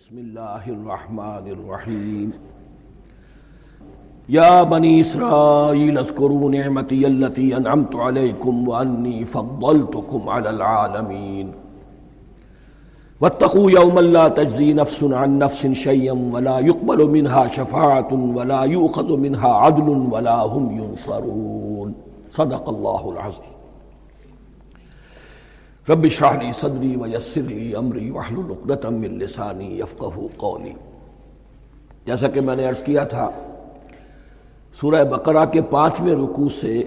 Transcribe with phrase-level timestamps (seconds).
[0.00, 2.32] بسم الله الرحمن الرحيم
[4.28, 11.52] يا بني إسرائيل اذكروا نعمتي التي أنعمت عليكم وأني فضلتكم على العالمين
[13.20, 19.48] واتقوا يوما لا تجزي نفس عن نفس شيئا ولا يقبل منها شفاعة ولا يؤخذ منها
[19.48, 21.94] عدل ولا هم ينصرون
[22.30, 23.54] صدق الله العظيم
[25.88, 30.72] رب اشرح لي صدري ويسر لي امري واحلل عقدة من لساني يفقهوا قولي۔
[32.06, 33.30] جیسا کہ میں نے عرض کیا تھا،
[34.80, 36.82] سورہ بقرہ کے پانچویں رکوع سے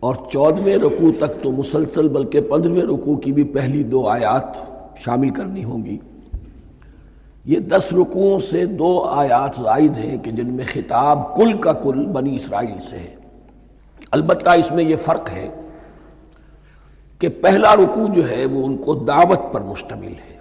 [0.00, 4.58] اور چودویں رکوع تک تو مسلسل بلکہ پندرہویں رکوع کی بھی پہلی دو آیات
[5.04, 5.98] شامل کرنی ہوں گی۔
[7.44, 12.06] یہ دس رکوعوں سے دو آیات زائد ہیں کہ جن میں خطاب کل کا کل
[12.06, 13.14] بنی اسرائیل سے ہے۔
[14.10, 15.48] البتہ اس میں یہ فرق ہے
[17.18, 20.38] کہ پہلا رکوع جو ہے وہ ان کو دعوت پر مشتمل ہے۔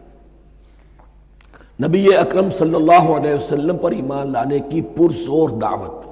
[1.88, 6.08] نبی اکرم صلی اللہ علیہ وسلم پر ایمان لانے کی پرزور دعوت۔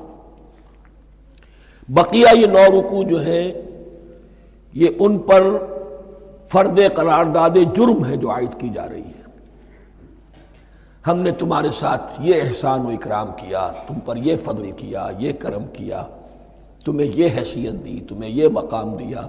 [1.89, 3.61] بقیہ یہ نو رکوع جو ہے
[4.73, 5.43] یہ ان پر
[6.47, 9.25] فرد قرارداد جرم ہے جو عائد کی جا رہی ہے۔
[11.07, 15.33] ہم نے تمہارے ساتھ یہ احسان و اکرام کیا، تم پر یہ فضل کیا، یہ
[15.39, 16.03] کرم کیا،
[16.85, 19.27] تمہیں یہ حیثیت دی، تمہیں یہ مقام دیا۔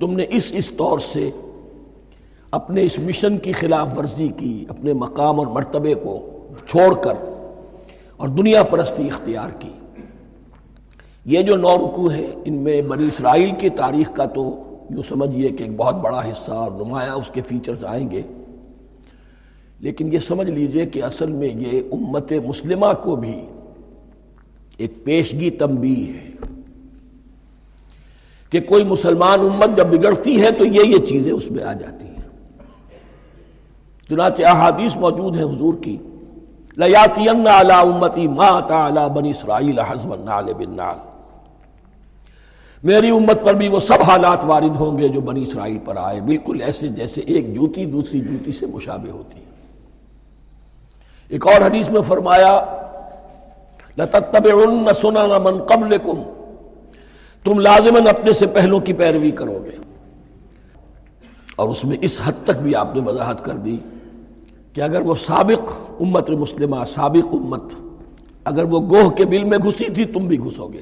[0.00, 1.30] تم نے اس اس طور سے
[2.50, 7.14] اپنے اس مشن کی خلاف ورزی کی، اپنے مقام اور مرتبے کو چھوڑ کر
[8.16, 9.68] اور دنیا پرستی اختیار کی۔
[11.24, 15.48] یہ جو نو رکوع ہیں ان میں بنی اسرائیل کی تاریخ کا تو یوں سمجھیے
[15.48, 18.22] کہ ایک بہت بڑا حصہ اور نمایاں اس کے فیچرز آئیں گے۔
[19.80, 23.40] لیکن یہ سمجھ لیجیے کہ اصل میں یہ امت مسلمہ کو بھی
[24.76, 26.30] ایک پیشگی تنبیہ ہے۔
[28.50, 32.04] کہ کوئی مسلمان امت جب بگڑتی ہے تو یہ یہ چیزیں اس میں آ جاتی
[32.04, 32.10] ہیں۔
[34.08, 35.96] چنانچہ احادیث موجود ہیں حضور کی۔
[36.76, 40.96] لیاتی امتی ما بنی اسرائیل حزم النال بالنال
[42.82, 46.20] میری امت پر بھی وہ سب حالات وارد ہوں گے جو بنی اسرائیل پر آئے۔
[46.20, 49.44] بالکل ایسے جیسے ایک جوتی دوسری جوتی سے مشابہ ہوتی ہے۔
[51.28, 52.64] ایک اور حدیث میں فرمایا،
[53.98, 56.39] لَتَتَّبِعُنَّ سُنَنَ مَنْ قَبْلِكُمْ
[57.44, 59.76] تم لازماً اپنے سے پہلوں کی پیروی کرو گے۔
[61.56, 63.78] اور اس میں اس حد تک بھی آپ نے وضاحت کر دی
[64.72, 67.62] کہ اگر وہ سابق امت مسلمہ، سابق امت،
[68.44, 70.80] اگر وہ گوہ کے بل میں گھسی تھی، تم بھی گھسو گے۔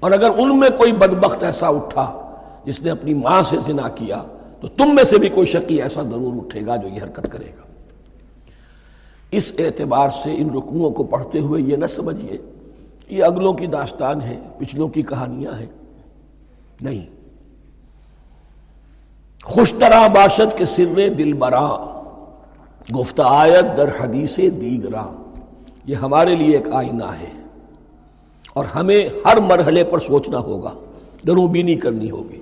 [0.00, 4.22] اور اگر ان میں کوئی بدبخت ایسا اٹھا جس نے اپنی ماں سے زنا کیا،
[4.60, 7.46] تو تم میں سے بھی کوئی شکی ایسا ضرور اٹھے گا جو یہ حرکت کرے
[7.46, 7.62] گا۔
[9.30, 12.38] اس اعتبار سے ان رکوعوں کو پڑھتے ہوئے یہ نہ سمجھیے
[13.08, 15.66] یہ اگلوں کی داستان ہے، پچھلوں کی کہانیاں ہیں۔
[16.80, 17.06] نہیں۔
[19.44, 22.00] خوش طرح باشد کے سر دل برا،
[23.00, 25.08] گفت آیت در حدیث دیگراں
[25.86, 27.32] یہ ہمارے لیے ایک آئینہ ہے۔
[28.54, 30.74] اور ہمیں ہر مرحلے پر سوچنا ہوگا
[31.26, 32.40] دروں بینی کرنی ہوگی۔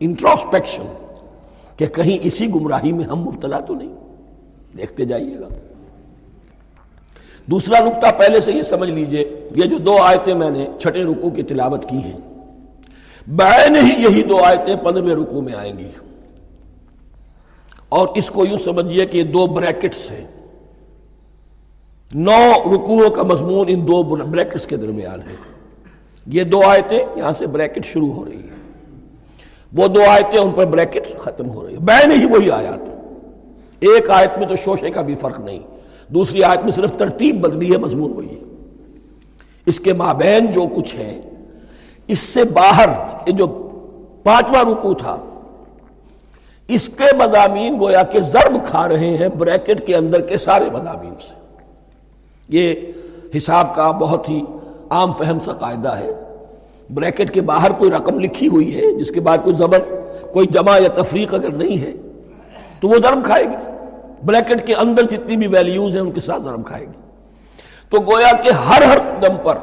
[0.00, 0.86] انٹراسپیکشن
[1.76, 3.94] کہ کہیں اسی گمراہی میں ہم مبتلا تو نہیں۔
[4.76, 5.48] دیکھتے جائیے گا۔
[7.46, 11.30] دوسرا نقطہ پہلے سے یہ سمجھ لیجیے یہ جو دو آیتیں میں نے چھٹے رکو
[11.30, 12.18] کی تلاوت کی ہیں
[13.26, 15.88] بین ہی یہی دو آیتیں پندرہویں رکو میں آئیں گی۔
[17.88, 20.24] اور اس کو یوں سمجھیے کہ یہ دو بریکٹس ہیں۔
[22.14, 25.36] نو رکوعوں کا مضمون ان دو بریکٹس کے درمیان ہے۔
[26.26, 28.86] یہ دو آیتیں یہاں سے بریکٹ شروع ہو رہی ہیں۔
[29.72, 32.88] وہ دو آیتیں ان پر بریکٹ ختم ہو رہی ہیں۔ بین ہی وہی آیات۔
[33.80, 35.58] ایک آیت میں تو شوشے کا بھی فرق نہیں۔
[36.14, 38.40] دوسری آیت میں صرف ترتیب بدلی ہے، مضمون ہوئی ہے۔
[39.66, 41.20] اس کے مابین جو کچھ ہے،
[42.06, 42.88] اس سے باہر
[43.26, 43.46] یہ جو
[44.22, 45.16] پانچواں رکو تھا،
[46.68, 51.16] اس کے مضامین گویا کہ ضرب کھا رہے ہیں بریکٹ کے اندر کے سارے مضامین
[51.16, 51.34] سے۔
[52.48, 52.74] یہ
[53.36, 54.42] حساب کا بہت ہی
[54.90, 56.10] عام فہم سا قاعدہ ہے۔
[56.90, 59.78] بریکٹ کے باہر کوئی رقم لکھی ہوئی ہے، جس کے بعد کوئی زبر،
[60.32, 61.92] کوئی جمع یا تفریق اگر نہیں ہے،
[62.80, 63.56] تو وہ ضرب کھائے گی۔
[64.24, 66.98] بریکٹ کے اندر جتنی بھی ویلیوز ہیں ان کے ساتھ ضرب کھائے گی
[67.88, 69.58] تو گویا کہ ہر ہر قدم پر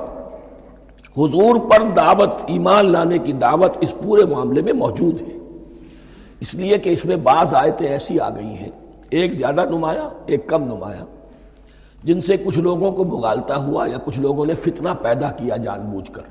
[1.18, 5.38] حضور پر دعوت، ایمان لانے کی دعوت اس پورے معاملے میں موجود ہے۔
[6.40, 8.70] اس لیے کہ اس میں بعض آیتیں ایسی آ گئی ہیں۔
[9.10, 11.06] ایک زیادہ نمایاں، ایک کم نمایاں۔
[12.04, 15.82] جن سے کچھ لوگوں کو بغالتا ہوا یا کچھ لوگوں نے فتنہ پیدا کیا جان
[15.82, 16.22] بوجھ کر۔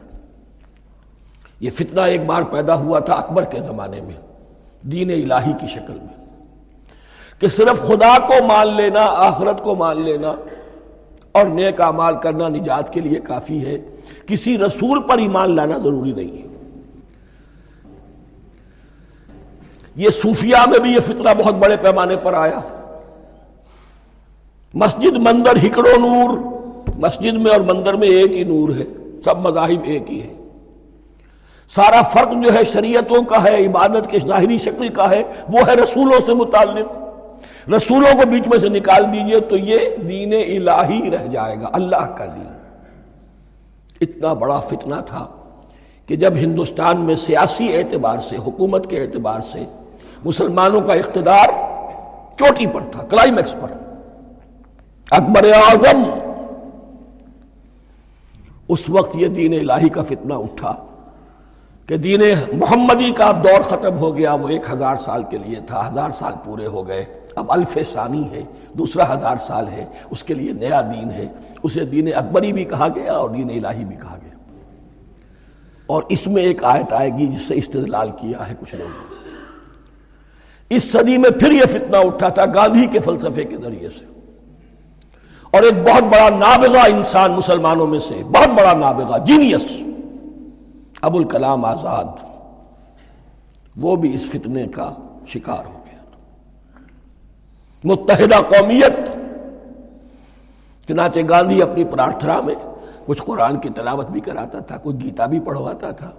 [1.60, 4.14] یہ فتنہ ایک بار پیدا ہوا تھا اکبر کے زمانے میں،
[4.82, 6.17] دین الہی کی شکل میں۔
[7.38, 10.34] کہ صرف خدا کو مان لینا، آخرت کو مان لینا
[11.32, 13.78] اور نیک اعمال کرنا نجات کے لیے کافی ہے۔
[14.26, 16.48] کسی رسول پر ایمان لانا ضروری نہیں ہے۔
[19.96, 22.60] یہ صوفیہ میں بھی یہ فطرہ بہت بڑے پیمانے پر آیا۔
[24.74, 26.38] مسجد مندر ہکڑو نور،
[26.98, 28.84] مسجد میں اور مندر میں ایک ہی نور ہے۔
[29.24, 30.34] سب مذاہب ایک ہی ہے۔
[31.74, 35.74] سارا فرق جو ہے شریعتوں کا ہے، عبادت کے ظاہری شکل کا ہے، وہ ہے
[35.74, 37.07] رسولوں سے متعلق۔
[37.76, 39.78] رسولوں کو بیچ میں سے نکال دیجیے تو یہ
[40.08, 42.46] دین الہی رہ جائے گا، اللہ کا دین۔
[44.00, 45.26] اتنا بڑا فتنہ تھا
[46.06, 49.64] کہ جب ہندوستان میں سیاسی اعتبار سے، حکومت کے اعتبار سے
[50.24, 51.48] مسلمانوں کا اقتدار
[52.36, 53.72] چوٹی پر تھا، کلائمیکس پر۔
[55.10, 56.02] اکبر اعظم،
[58.68, 60.74] اس وقت یہ دین الہی کا فتنہ اٹھا
[61.86, 62.20] کہ دین
[62.52, 66.32] محمدی کا دور ختم ہو گیا، وہ ایک ہزار سال کے لیے تھا، ہزار سال
[66.44, 68.42] پورے ہو گئے۔ اب الف ثانی ہے،
[68.72, 71.28] دوسرا ہزار سال ہے، اس کے لیے نیا دین ہے۔
[71.62, 74.28] اسے دین اکبری بھی کہا گیا اور دین الہی بھی کہا گیا۔
[75.86, 79.18] اور اس میں ایک آیت آئے گی جس سے استدلال کیا ہے کچھ لوگوں
[80.70, 84.04] اس صدی میں پھر یہ فتنہ اٹھا تھا گاندھی کے فلسفے کے ذریعے سے۔
[85.50, 89.72] اور ایک بہت بڑا نابغہ انسان مسلمانوں میں سے، بہت بڑا نابغہ جینیس
[91.02, 92.04] ابو الکلام آزاد،
[93.76, 94.94] وہ بھی اس فتنے کا
[95.26, 95.77] شکار ہو۔
[97.84, 99.18] متحدہ قومیت۔
[100.88, 102.54] چنانچہ گاندھی اپنی پرارتھنا میں
[103.06, 106.10] کچھ قرآن کی تلاوت بھی کراتا تھا، کچھ گیتا بھی پڑھواتا تھا،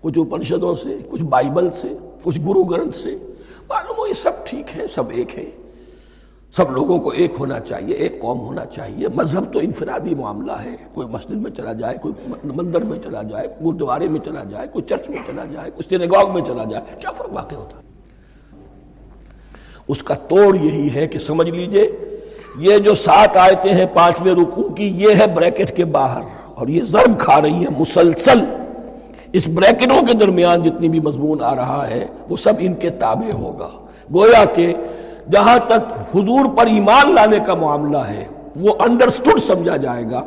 [0.00, 1.88] کچھ اپنشدوں سے، کچھ بائبل سے،
[2.22, 3.18] کچھ گرو گرنتھ سے۔
[3.70, 5.50] معلوم ہو یہ سب ٹھیک ہے، سب ایک ہے۔
[6.56, 10.76] سب لوگوں کو ایک ہونا چاہیے، ایک قوم ہونا چاہیے۔ مذہب تو انفرادی معاملہ ہے۔
[10.94, 14.84] کوئی مسجد میں چلا جائے، کوئی مندر میں چلا جائے گردوارے میں چلا جائے، کوئی
[14.84, 17.80] چرچ میں چلا جائے، کوئی سینگاگ میں چلا جائے، کیا فرق واقع ہوتا؟
[19.88, 21.88] اس کا توڑ یہی ہے کہ سمجھ لیجیے،
[22.58, 26.22] یہ جو سات آیتیں ہیں پانچویں رکوع کی، یہ ہے بریکٹ کے باہر،
[26.54, 28.44] اور یہ ضرب کھا رہی ہے مسلسل۔
[29.32, 33.32] اس بریکٹوں کے درمیان جتنی بھی مضمون آ رہا ہے، وہ سب ان کے تابع
[33.32, 33.68] ہوگا۔
[34.14, 34.72] گویا کہ
[35.30, 38.24] جہاں تک حضور پر ایمان لانے کا معاملہ ہے،
[38.56, 40.22] وہ انڈرسٹوڈ سمجھا جائے گا،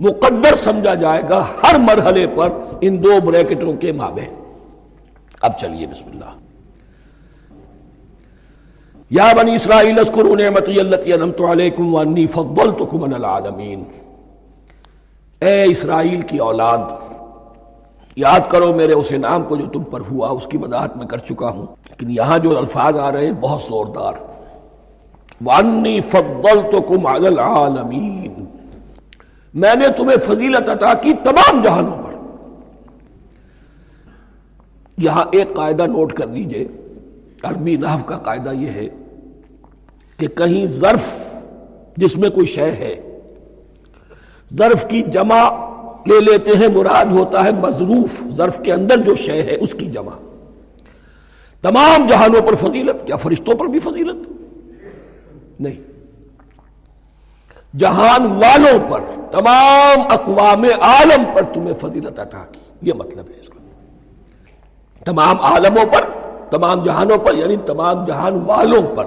[0.00, 2.50] مقدر سمجھا جائے گا ہر مرحلے پر
[2.80, 4.26] ان دو بریکٹوں کے مابے
[5.40, 6.32] اب چلیے، بسم اللہ۔
[9.10, 13.82] یا بنی اسرائیل اذکروا نعمتی اللتی انمت علیکم وانی فضلتکم علی العالمین۔
[15.40, 16.78] اے اسرائیل کی اولاد،
[18.16, 21.18] یاد کرو میرے اس انعام کو جو تم پر ہوا، اس کی وضاحت میں کر
[21.18, 24.12] چکا ہوں۔ لیکن یہاں جو الفاظ آ رہے ہیں، بہت زوردار۔
[25.44, 28.44] وانی فضلتکم علی العالمین۔
[29.54, 32.14] میں نے تمہیں فضیلت عطا کی تمام جہانوں پر۔
[34.98, 36.85] یہاں ایک قاعدہ نوٹ کر لیجیے۔
[37.42, 38.88] عربی نحو کا قاعدہ یہ ہے
[40.16, 41.24] کہ کہیں ظرف
[41.96, 43.18] جس میں کوئی شے ہے،
[44.58, 45.50] ظرف کی جمع
[46.06, 49.86] لے لیتے ہیں، مراد ہوتا ہے مضروف ظرف کے اندر جو شے ہے اس کی
[49.86, 50.12] جمع۔
[51.62, 54.32] تمام جہانوں پر فضیلت، کیا فرشتوں پر بھی فضیلت؟
[55.60, 55.96] نہیں۔
[57.78, 59.00] جہان والوں پر،
[59.32, 63.58] تمام اقوام عالم پر تمہیں فضیلت عطا کی، یہ مطلب ہے اس کا۔
[65.04, 69.06] تمام عالموں پر تمام جہانوں پر یعنی تمام جہان والوں پر۔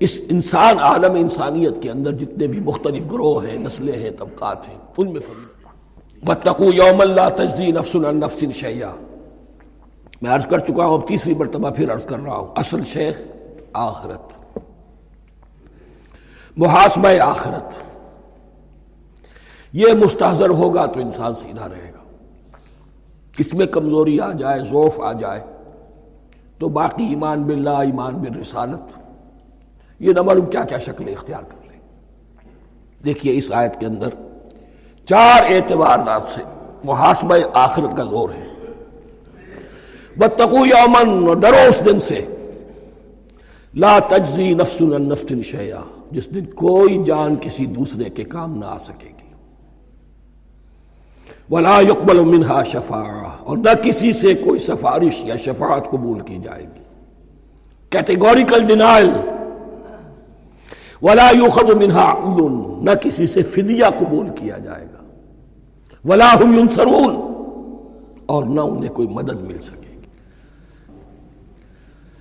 [0.00, 4.78] اس انسان، عالم انسانیت کے اندر جتنے بھی مختلف گروہ ہیں، نسلیں ہیں، طبقات ہیں،
[4.98, 5.50] ان میں فضیلت
[6.24, 8.90] بتقو یوم اللہ تجزی نفس نفس شیا
[10.22, 13.20] میں عرض کر چکا ہوں اب تیسری مرتبہ پھر عرض کر رہا ہوں۔ اصل شیخ،
[13.72, 14.58] آخرت۔
[16.56, 17.72] محاسبہ آخرت۔
[19.72, 22.02] یہ مستحضر ہوگا تو انسان سیدھا رہے گا۔
[23.36, 25.40] کس میں کمزوری آ جائے ذوف آ جائے۔
[26.60, 28.98] تو باقی ایمان باللہ، ایمان بالرسالت.
[30.00, 31.80] یہ نہ معلوم کیا کیا شکل اختیار کر لیں۔
[33.04, 34.08] دیکھیے اس آیت کے اندر
[35.04, 35.98] چار اعتبار
[36.34, 36.42] سے
[36.84, 38.46] محاسبہ آخرت کا زور ہے۔
[40.18, 42.26] بتقو یومن ڈرو اس دن سے۔
[43.74, 48.78] لا تجزی نفس نفس شیا جس دن کوئی جان کسی دوسرے کے کام نہ آ
[48.78, 49.19] سکے گی۔
[51.50, 56.62] ولا يقبل منها شفاعہ اور نہ کسی سے کوئی سفارش یا شفاعت قبول کی جائے
[56.62, 56.82] گی۔
[57.90, 59.10] کیٹیگوریکل ڈینائل
[61.02, 65.02] ولا يؤخذ منها عدل نہ کسی سے فدیہ قبول کیا جائے گا۔
[66.04, 67.30] ولا هم ينصرون،
[68.26, 70.06] اور نہ انہیں کوئی مدد مل سکے گی۔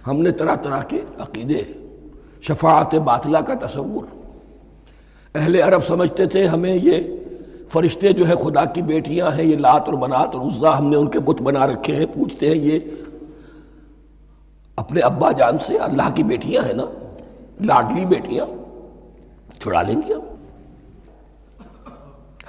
[0.08, 1.64] ہم نے طرح طرح کے عقیدے،
[2.42, 4.06] شفاعت باطلہ کا تصور۔
[5.36, 7.02] اہل عرب سمجھتے تھے، ہمیں یہ
[7.70, 10.96] فرشتے جو ہے خدا کی بیٹیاں ہیں، یہ لات اور بنات اور عزا ہم نے
[10.96, 12.80] ان کے بت بنا رکھے ہیں، پوچھتے ہیں یہ
[14.76, 16.86] اپنے ابا جان سے اللہ کی بیٹیاں ہیں نا؟
[17.62, 18.46] لاڈلی بیٹیاں،
[19.60, 20.14] چھڑا لیں گے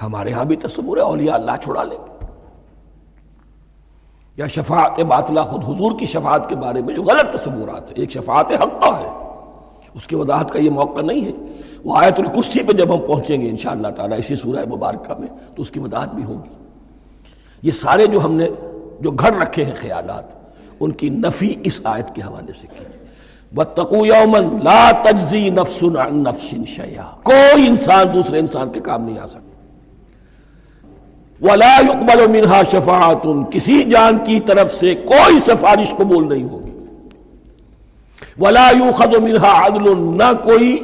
[0.01, 2.25] ہمارے ہاں بھی تصور ہے، اولیاء اللہ چھڑا لیں گے۔
[4.37, 8.11] یا شفاعت باطلہ خود حضور کی شفاعت کے بارے میں جو غلط تصورات ہیں، ایک
[8.11, 9.09] شفاعت حقہ ہے،
[9.93, 11.31] اس کی وضاحت کا یہ موقع نہیں ہے۔
[11.83, 15.61] وہ آیت القرسی پہ جب ہم پہنچیں گے انشاءاللہ تعالی، اسی سورہ مبارکہ میں، تو
[15.61, 16.49] اس کی وضاحت بھی ہوگی
[17.61, 18.49] یہ سارے جو ہم نے،
[18.99, 20.23] جو گھڑ رکھے ہیں خیالات،
[20.79, 22.85] ان کی نفی اس آیت کے حوالے سے کی۔
[23.55, 29.19] وَاتَّقُوا يَوْمًا لَا تَجْزِي نَفْسٌ عَن نَفْسٍ شَيْعًا کوئی انسان دوسرے انسان کے کام نہیں
[29.19, 29.51] آ سکتا۔
[31.41, 36.71] وَلَا يُقْبَلُ مِنْهَا شَفَاعَةٌ۔ کسی جان کی طرف سے کوئی سفارش قبول نہیں ہوگی۔
[38.39, 40.83] وَلَا يُخَذُ مِنْهَا عَدْلٌ۔ نہ کوئی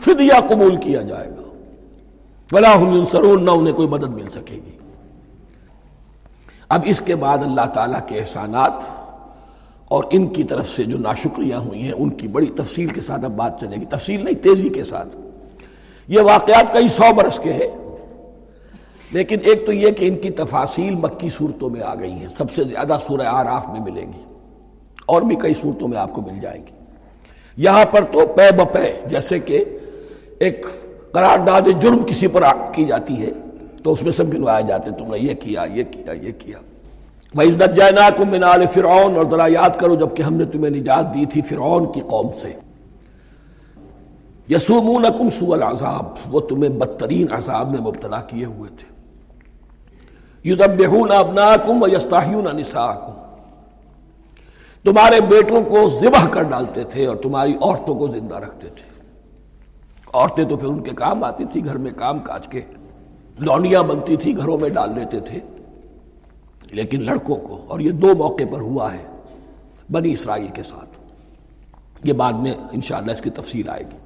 [0.00, 1.42] فدیہ قبول کیا جائے گا۔
[2.52, 4.78] وَلَا هُمْ نہ انہیں کوئی مدد مل سکے گی۔
[6.68, 8.72] اب اس کے بعد اللہ تعالیٰ کے احسانات
[9.88, 13.24] اور ان کی طرف سے جو ناشکریاں ہوئی ہیں، ان کی بڑی تفصیل کے ساتھ
[13.24, 15.16] اب بات چلے گی۔ تفصیل نہیں، تیزی کے ساتھ۔
[16.08, 17.96] یہ واقعات کئی سو برس کے ہیں،
[19.12, 22.52] لیکن ایک تو یہ کہ ان کی تفاصیل مکی صورتوں میں آ گئی ہیں۔ سب
[22.54, 24.34] سے زیادہ سورہ آراف میں ملے گی۔
[25.06, 26.72] اور بھی کئی صورتوں میں آپ کو مل جائیں گی۔
[27.56, 29.64] یہاں پر تو پے بپے، جیسے کہ
[30.38, 30.66] ایک
[31.12, 32.42] قرارداد جرم کسی پر
[32.74, 33.30] کی جاتی ہے،
[33.82, 36.58] تو اس میں سب گنوائے جاتے تم نے یہ کیا یہ کیا یہ کیا۔
[37.34, 41.26] وَإِذْ نَجَّيْنَاكُمْ مِنْ آلِ فِرْعَوْنَ، اور ذرا یاد کرو، جبکہ ہم نے تمہیں نجات دی
[41.26, 42.52] تھی فرعون کی قوم سے۔
[44.48, 46.04] یسومونکم سوء العذاب،
[46.34, 48.88] وہ تمہیں بدترین عذاب میں مبتلا کیے ہوئے تھے۔
[50.50, 53.12] یذبحون ابناکم ویستحیون نساءکم
[54.84, 58.87] تمہارے بیٹوں کو ذبح کر ڈالتے تھے اور تمہاری عورتوں کو زندہ رکھتے تھے۔
[60.14, 62.60] عورتیں تو پھر ان کے کام آتی تھی، گھر میں کام کاج کے۔
[63.38, 65.40] لونیاں بنتی تھی گھروں میں ڈال لیتے تھے۔
[66.70, 69.04] لیکن لڑکوں کو، اور یہ دو موقع پر ہوا ہے
[69.92, 70.98] بنی اسرائیل کے ساتھ۔
[72.04, 73.96] یہ بعد میں انشاءاللہ اس کی تفصیل آئے گی۔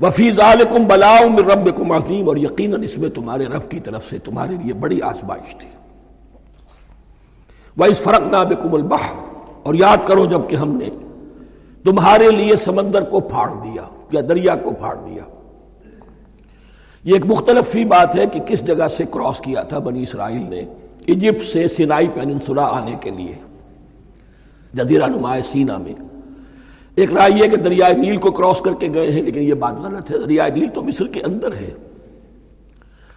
[0.00, 4.18] وفی ذالکم بلاؤ من ربکم عظیم، اور یقیناً اس میں تمہارے رب کی طرف سے
[4.18, 5.68] تمہارے لیے بڑی آزمائش تھی۔
[7.76, 9.14] وہ اس فرق نہ بکم البحر،
[9.62, 10.88] اور یاد کرو جبکہ ہم نے
[11.84, 13.82] تمہارے لیے سمندر کو پھاڑ دیا
[14.12, 15.22] یا دریا کو پھاڑ دیا۔
[17.04, 20.50] یہ ایک مختلف فی بات ہے کہ کس جگہ سے کراس کیا تھا بنی اسرائیل
[20.50, 20.64] نے
[21.06, 23.32] ایجپٹ سے سینائی پیننسلا آنے کے لیے۔
[24.74, 25.92] جزیرہ نمائے سینا میں۔
[26.94, 29.80] ایک رائے یہ کہ دریائے نیل کو کراس کر کے گئے ہیں لیکن یہ بات
[29.80, 31.70] غلط ہے، دریائے نیل تو مصر کے اندر ہے۔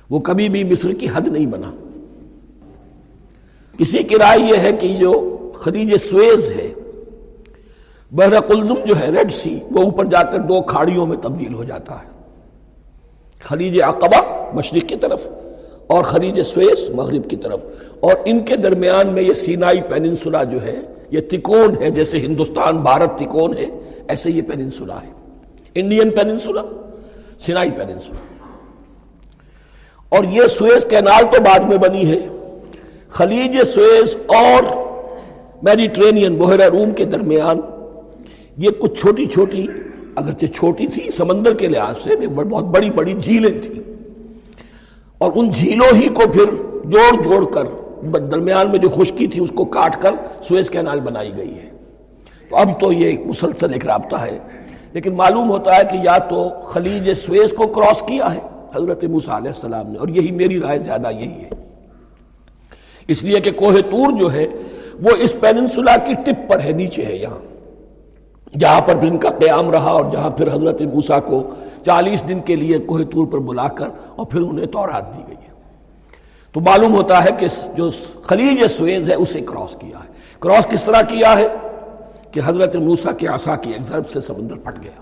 [0.09, 1.71] وہ کبھی بھی مصر کی حد نہیں بنا۔
[3.77, 6.73] کسی کی رائے یہ ہے کہ جو خلیج سویز ہے
[8.13, 11.63] بحر قلزم جو ہے ریڈ سی، وہ اوپر جا کر دو کھاڑیوں میں تبدیل ہو
[11.63, 12.09] جاتا ہے۔
[13.39, 15.27] خلیج عقبہ مشرق کی طرف
[15.87, 17.59] اور خلیج سویس مغرب کی طرف۔
[17.99, 22.77] اور ان کے درمیان میں یہ سینائی پیننسولا جو ہے، یہ تکون ہے، جیسے ہندوستان،
[22.77, 23.65] بھارت تکون ہے،
[24.07, 25.11] ایسے یہ پیننسولا ہے۔
[25.75, 26.61] Indian peninsula,
[27.39, 28.47] Sinai peninsula.
[30.09, 32.27] اور یہ سویس کینال تو بعد میں بنی ہے۔
[33.09, 34.63] خلیج سویس اور
[35.63, 37.61] میڈیٹرینین، بحیرہ روم کے درمیان
[38.57, 39.67] یہ کچھ چھوٹی چھوٹی،
[40.15, 43.93] اگرچہ چھوٹی تھی، سمندر کے لحاظ سے بہت بڑی بڑی جھیلیں تھیں۔
[45.17, 46.45] اور ان جھیلوں ہی کو پھر
[46.85, 47.63] جوڑ جوڑ کر،
[48.19, 50.11] درمیان میں جو خشکی تھی، اس کو کاٹ کر
[50.43, 51.69] سویز کینال بنائی گئی ہے۔
[52.49, 54.39] تو اب تو یہ ایک مسلسل ایک رابطہ ہے۔
[54.93, 58.39] لیکن معلوم ہوتا ہے کہ یا تو خلیج سویز کو کراس کیا ہے،
[58.75, 61.49] حضرت موسیٰ علیہ السلام نے، اور یہی میری رائے زیادہ یہی ہے۔
[63.07, 64.47] اس لیے کہ کوہ تور جو ہے،
[65.01, 67.52] وہ اس پیننسولا کی ٹپ پر ہے، نیچے ہے یہاں۔
[68.59, 71.43] جہاں پر پھر ان کا قیام رہا اور جہاں پھر حضرت موسیٰ کو
[71.85, 75.35] چالیس دن کے لیے کوہ تور پر بلا کر اور پھر انہیں تورات دی گئی
[75.35, 75.53] ہے۔
[76.51, 77.89] تو معلوم ہوتا ہے کہ جو
[78.23, 81.47] خلیج سویز ہے، اسے کراس کیا ہے۔ کراس کس طرح کیا ہے؟
[82.31, 85.01] کہ حضرت موسیٰ کے عصا کی ایک ضرب سے سمندر پھٹ گیا۔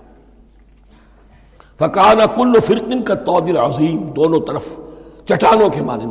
[1.78, 4.80] فکانہ کل فرقن کا تودر عظیم، دونوں طرف
[5.24, 6.10] چٹانوں کے مانند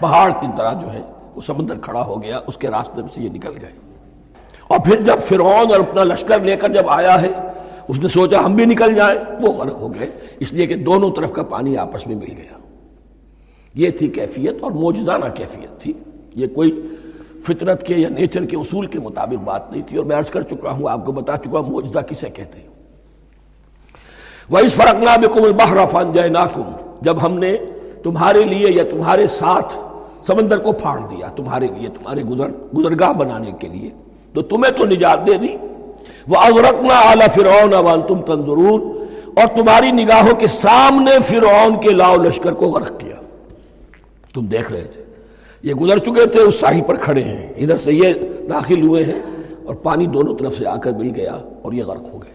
[0.00, 1.00] پہاڑ کی طرح جو ہے،
[1.34, 3.83] وہ سمندر کھڑا ہو گیا، اس کے راستے سے یہ نکل گئے۔
[4.68, 7.30] اور پھر جب فرعون اور اپنا لشکر لے کر جب آیا ہے،
[7.88, 11.10] اس نے سوچا ہم بھی نکل جائیں۔ وہ غرق ہو گئے، اس لیے کہ دونوں
[11.10, 12.58] طرف کا پانی آپس میں مل گیا۔
[13.74, 15.92] یہ تھی کیفیت اور موجزانہ کیفیت تھی۔
[16.34, 16.88] یہ کوئی
[17.42, 20.42] فطرت کے یا نیچر کے اصول کے مطابق بات نہیں تھی۔ اور میں عرض کر
[20.42, 22.68] چکا ہوں، آپ کو بتا چکا ہوں موجزہ کسے کہتے ہیں؟
[24.50, 26.30] وہ اس فرق نام البحر فان جائے
[27.00, 27.56] جب ہم نے
[28.02, 29.78] تمہارے لیے یا تمہارے ساتھ
[30.22, 33.90] سمندر کو پھاڑ دیا، تمہارے لیے، تمہارے گزر، گزرگاہ بنانے کے لیے۔
[34.34, 35.56] تو تمہیں تو نجات دے دی۔
[36.28, 39.04] وہ اغرقنا اعلیٰ فرعون وان تم تنظرون۔
[39.36, 43.16] اور تمہاری نگاہوں کے سامنے فرعون کے لاؤ لشکر کو غرق کیا۔
[44.34, 45.04] تم دیکھ رہے تھے۔
[45.62, 48.14] یہ گزر چکے تھے، اس ساحل پر کھڑے ہیں۔ ادھر سے یہ
[48.50, 49.22] داخل ہوئے ہیں
[49.64, 52.34] اور پانی دونوں طرف سے آ کر مل گیا اور یہ غرق ہو گئے۔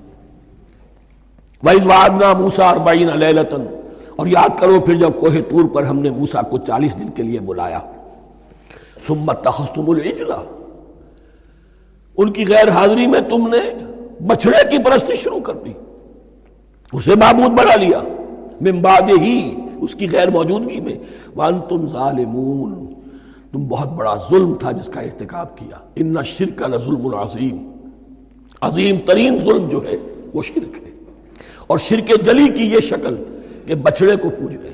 [1.64, 3.62] وَإِذْ وَعَدْنَا مُوسَىٰ أَرْبَعِينَ لَيْلَةً۔
[4.16, 7.24] اور یاد کرو پھر جب کوہ تور پر ہم نے موسیٰ کو چالیس دن کے
[7.24, 7.80] لیے بلایا۔
[9.08, 10.34] ثُمَّ اتَّخَذْتُمُ الْعِجْلَ۔
[12.20, 13.86] ان کی غیر حاضری میں تم نے
[14.28, 15.74] بچڑے کی پرستی شروع کر دی۔
[16.94, 18.02] اسے معبود بنا لیا۔
[18.62, 20.96] من بعد ہی اس کی غیر موجودگی میں۔
[21.36, 22.94] وانتم ظالمون۔
[23.52, 27.72] تم بہت بڑا ظلم تھا جس کا ارتکاب کیا۔ ان شرک لظلم العظیم۔
[28.62, 29.98] عظیم ترین ظلم جو ہے
[30.34, 30.90] وہ شرک ہے۔
[31.68, 33.16] اور شرک جلی کی یہ شکل
[33.66, 34.74] کہ بچڑے کو پوج گئے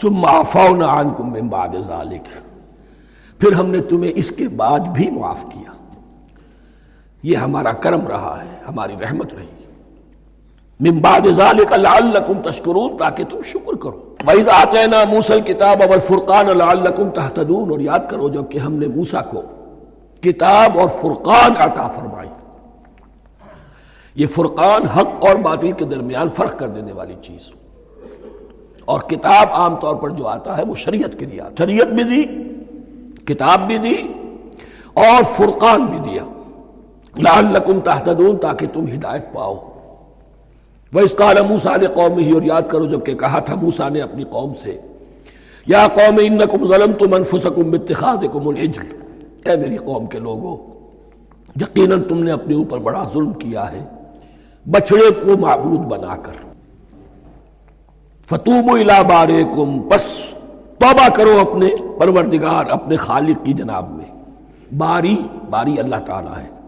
[0.00, 2.52] ثم عفونا عنکم من بعد ذالک
[3.40, 5.71] پھر ہم نے تمہیں اس کے بعد بھی معاف کیا۔
[7.22, 9.46] یہ ہمارا کرم رہا ہے، ہماری رحمت رہی۔
[10.80, 17.14] من بعد ذالک لعلکم تشکرون، تاکہ تم شکر کرو۔ وَإِذْ آتَيْنَا مُوسَى الْكِتَابَ وَالْفُرْقَانَ لَعَلَّكُمْ
[17.14, 19.42] تَحْتَدُونَ اور یاد کرو، جبکہ ہم نے موسیٰ کو
[20.20, 22.28] کتاب اور فرقان عطا فرمائی۔
[24.14, 27.52] یہ فرقان حق اور باطل کے درمیان فرق کر دینے والی چیز۔
[28.84, 32.04] اور کتاب عام طور پر جو آتا ہے، وہ شریعت کے لیے آتا شریعت بھی
[32.04, 32.24] دی،
[33.24, 33.94] کتاب بھی دی
[34.94, 36.41] اور فرقان بھی دیا۔
[37.16, 39.68] لعلکم تحتدون تاکہ تم ہدایت پاؤ۔
[40.92, 44.00] وہ اس کال موسا نے قوم ہی اور یاد کرو جبکہ کہا تھا موسا نے
[44.00, 44.80] اپنی قوم سے،
[45.66, 48.86] یا قوم، انکم ظلمتم انفسکم باتخاذکم العجل۔
[49.44, 50.56] اے میری قوم کے لوگوں،
[51.60, 53.84] یقیناً تم نے اپنے اوپر بڑا ظلم کیا ہے۔
[54.70, 56.32] بچڑے کو معبود بنا کر۔
[58.28, 60.16] فتوب الى بارکم پس
[60.78, 64.22] توبہ کرو اپنے پروردگار، اپنے خالق کی جناب میں۔
[64.74, 65.16] باری
[65.50, 66.61] باری اللہ تعالی ہے۔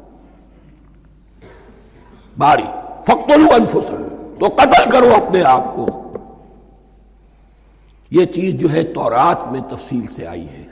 [2.38, 2.66] باری
[3.06, 4.02] فقتلوا انفسکم
[4.38, 5.86] تو قتل کرو اپنے آپ کو.
[8.10, 10.64] یہ چیز جو ہے تورات میں تفصیل سے آئی ہے.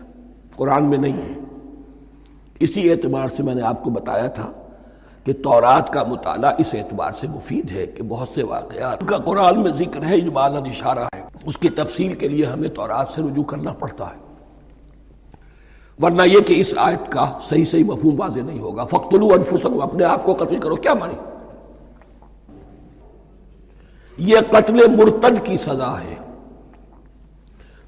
[0.57, 1.35] قرآن میں نہیں ہے.
[2.61, 4.51] اسی اعتبار سے میں نے آپ کو بتایا تھا
[5.25, 9.63] کہ تورات کا مطالعہ اس اعتبار سے مفید ہے کہ بہت سے واقعات کا قرآن
[9.63, 11.23] میں ذکر ہے، اجمالا اشارہ ہے.
[11.45, 14.21] اس کی تفصیل کے لیے ہمیں تورات سے رجوع کرنا پڑتا ہے.
[16.03, 18.85] ورنہ یہ کہ اس آیت کا صحیح صحیح مفہوم واضح نہیں ہوگا.
[18.85, 20.77] فقتلو انفسکم اپنے آپ کو قتل کرو.
[20.77, 21.15] کیا مانی؟
[24.19, 26.15] یہ قتل مرتد کی سزا ہے۔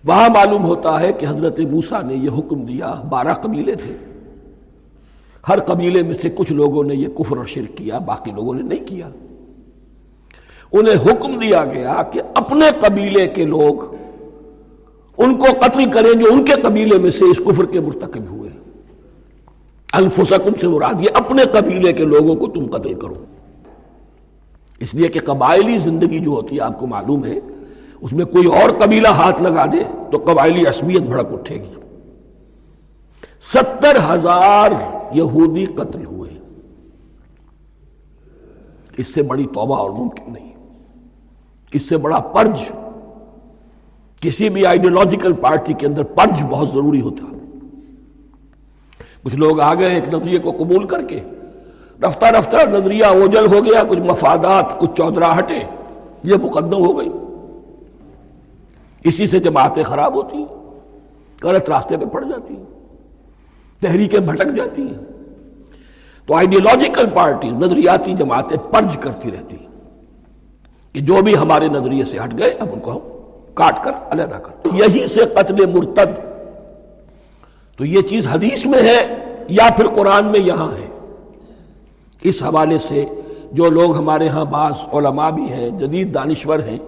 [0.04, 3.96] وہاں معلوم ہوتا ہے کہ حضرت موسیٰ نے یہ حکم دیا، بارہ قبیلے تھے۔
[5.48, 8.62] ہر قبیلے میں سے کچھ لوگوں نے یہ کفر اور شرک کیا، باقی لوگوں نے
[8.62, 9.08] نہیں کیا۔
[10.72, 13.94] انہیں حکم دیا گیا کہ اپنے قبیلے کے لوگ
[15.18, 18.50] ان کو قتل کریں جو ان کے قبیلے میں سے اس کفر کے مرتکب ہوئے۔
[19.92, 23.14] انفسکم سے مراد یہ اپنے قبیلے کے لوگوں کو تم قتل کرو۔
[24.84, 27.38] اس لیے کہ قبائلی زندگی جو ہوتی ہے، آپ کو معلوم ہے،
[28.00, 29.78] اس میں کوئی اور قبیلہ ہاتھ لگا دے
[30.12, 31.74] تو قبائلی عصبیت بھڑک اٹھے گی۔
[33.40, 34.70] ستر ہزار
[35.12, 36.38] یہودی قتل ہوئے۔
[38.96, 40.52] اس سے بڑی توبہ اور ممکن نہیں۔
[41.72, 42.62] اس سے بڑا پرج۔
[44.20, 47.24] کسی بھی آئیڈیولوجیکل پارٹی کے اندر پرج بہت ضروری ہوتا۔
[49.22, 51.20] کچھ لوگ آ گئے ایک نظریے کو قبول کر کے۔
[52.06, 55.60] رفتہ رفتہ نظریہ اوجل ہو گیا، کچھ مفادات، کچھ چودراہٹیں،
[56.22, 57.08] یہ مقدم ہو گئی۔
[59.04, 60.46] اسی سے جماعتیں خراب ہوتی ہیں،
[61.42, 62.64] غلط راستے پہ پڑ جاتی ہیں،
[63.80, 64.98] تحریکیں بھٹک جاتی ہیں۔
[66.26, 69.66] تو آئیڈیولوجیکل پارٹی نظریاتی جماعتیں پرج کرتی رہتی ہیں
[70.92, 72.98] کہ جو بھی ہمارے نظریے سے ہٹ گئے، اب ان کو ہم
[73.54, 76.20] کاٹ کر علیحدہ کر یہی سے قتل مرتد۔
[77.76, 79.14] تو یہ چیز حدیث میں ہے
[79.48, 80.93] یا پھر قرآن میں یہاں ہے؟
[82.24, 83.04] اس حوالے سے
[83.52, 86.78] جو لوگ ہمارے ہاں بعض علماء بھی ہیں، جدید دانشور ہیں،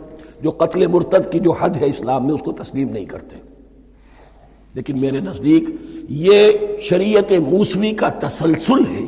[0.42, 3.36] جو قتل مرتد کی جو حد ہے اسلام میں، اس کو تسلیم نہیں کرتے۔
[4.74, 5.64] لیکن میرے نزدیک
[6.08, 9.04] یہ شریعت موسوی کا تسلسل ہے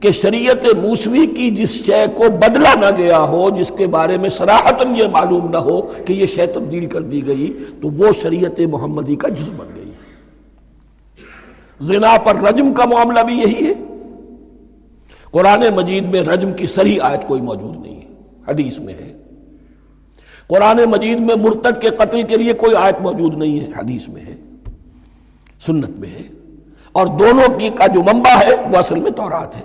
[0.00, 4.30] کہ شریعت موسوی کی جس شے کو بدلا نہ گیا ہو، جس کے بارے میں
[4.30, 8.60] سراحتاً یہ معلوم نہ ہو کہ یہ شے تبدیل کر دی گئی، تو وہ شریعت
[8.60, 9.90] محمدی کا جز بن گئی۔
[11.80, 13.95] زنا پر رجم کا معاملہ بھی یہی ہے۔
[15.36, 18.06] قرآن مجید میں رجم کی صحیح آیت کوئی موجود نہیں ہے،
[18.48, 19.16] حدیث میں ہے۔
[20.46, 24.22] قرآن مجید میں مرتد کے قتل کے لیے کوئی آیت موجود نہیں ہے، حدیث میں
[24.22, 24.36] ہے،
[25.66, 26.22] سنت میں ہے۔
[26.92, 29.62] اور دونوں کی کا جو منبع ہے، وہ اصل میں تورات ہے۔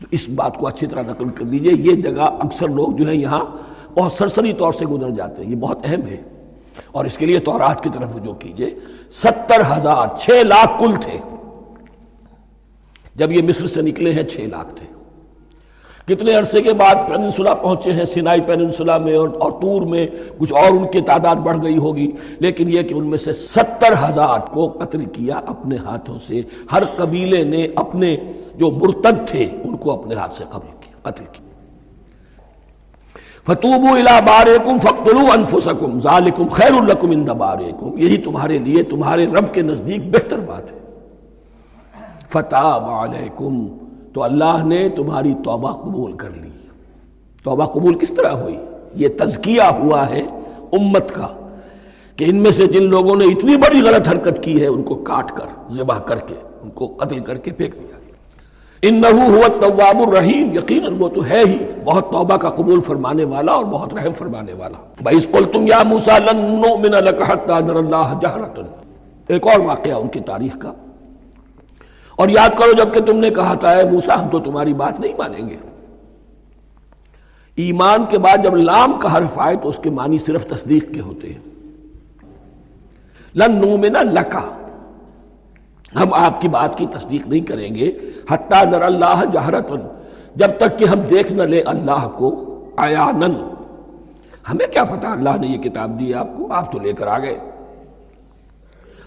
[0.00, 3.16] تو اس بات کو اچھی طرح نقل کر دیجیے یہ جگہ اکثر لوگ جو ہے
[3.16, 3.44] یہاں
[3.94, 6.16] بہت سرسری طور سے گزر جاتے ہیں، یہ بہت اہم ہے۔
[6.92, 8.70] اور اس کے لیے تورات کی طرف رجوع کیجیے۔
[9.10, 11.37] ستر ہزار چھ لاکھ کل تھے۔
[13.18, 14.86] جب یہ مصر سے نکلے ہیں، چھ لاکھ تھے۔
[16.06, 20.06] کتنے عرصے کے بعد پیننسولا پہنچے ہیں، سینائی پیننسولا میں اور اور تور میں
[20.38, 23.92] کچھ اور ان کی تعداد بڑھ گئی ہوگی۔ لیکن یہ کہ ان میں سے ستر
[24.08, 28.16] ہزار کو قتل کیا اپنے ہاتھوں سے۔ ہر قبیلے نے اپنے
[28.56, 31.48] جو مرتد تھے، ان کو اپنے ہاتھ سے قبل کیا، قتل کیا۔
[33.46, 39.54] فتوبو الى بارکم فقتلوا انفسکم ذالکم خیر لکم اند بارکم یہی تمہارے لیے، تمہارے رب
[39.54, 40.87] کے نزدیک بہتر بات ہے۔
[42.28, 43.66] فتاب علیکم،
[44.12, 46.48] تو اللہ نے تمہاری توبہ قبول کر لی۔
[47.44, 48.58] توبہ قبول کس طرح ہوئی؟
[48.94, 50.22] یہ تزکیہ ہوا ہے
[50.72, 51.26] امت کا
[52.16, 54.94] کہ ان میں سے جن لوگوں نے اتنی بڑی غلط حرکت کی ہے، ان کو
[54.94, 57.98] کاٹ کر، ذبح کر کے، ان کو قتل کر کے پھینک دیا۔
[58.82, 59.40] ان نحو
[59.74, 64.12] الرحیم، یقیناً وہ تو ہے ہی، بہت توبہ کا قبول فرمانے والا اور بہت رحم
[64.12, 68.62] فرمانے والا۔ بھائی قل تم یا موسا لن نؤمن لك حتى نر اللہ جہرۃ۔
[69.28, 70.72] ایک اور واقعہ ان کی تاریخ کا۔
[72.18, 75.12] اور یاد کرو جبکہ تم نے کہا تھا، اے موسا ہم تو تمہاری بات نہیں
[75.18, 75.56] مانیں گے۔
[77.54, 81.00] ایمان کے بعد جب لام کا حرف آئے تو اس کے معنی صرف تصدیق کے
[81.00, 81.38] ہوتے ہیں۔
[83.34, 84.36] لن نؤمن لك
[86.00, 87.92] ہم آپ کی بات کی تصدیق نہیں کریں گے۔
[88.30, 89.72] حتیٰ نر اللہ جہرت
[90.34, 93.10] جب تک کہ ہم دیکھ نہ لیں اللہ کو آیا
[94.50, 97.18] ہمیں کیا پتا، اللہ نے یہ کتاب دی آپ کو؟ آپ تو لے کر آ
[97.18, 97.38] گئے۔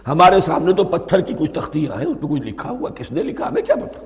[0.07, 3.23] ہمارے سامنے تو پتھر کی کچھ تختیاں ہیں اس پہ کچھ لکھا ہوا، کس نے
[3.23, 4.05] لکھا، ہمیں کیا پتا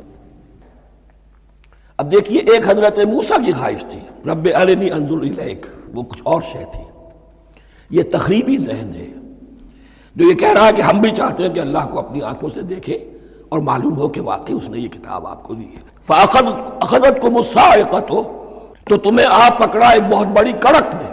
[1.98, 4.00] اب دیکھیے، ایک حضرت موسا کی خواہش تھی۔
[4.32, 6.84] رب ارنی انظر الیک، وہ کچھ اور شے تھی۔
[7.90, 9.08] یہ تقریبی ذہن ہے،
[10.16, 12.50] جو یہ کہہ رہا ہے کہ ہم بھی چاہتے ہیں کہ اللہ کو اپنی آنکھوں
[12.50, 12.98] سے دیکھیں
[13.50, 17.32] اور معلوم ہو کہ واقعی اس نے یہ کتاب آپ کو دی ہے۔ فاخذت کو
[17.32, 18.22] مسائقت ہو
[18.90, 21.10] تو تمہیں آپ پکڑا ایک بہت بڑی کڑک نے۔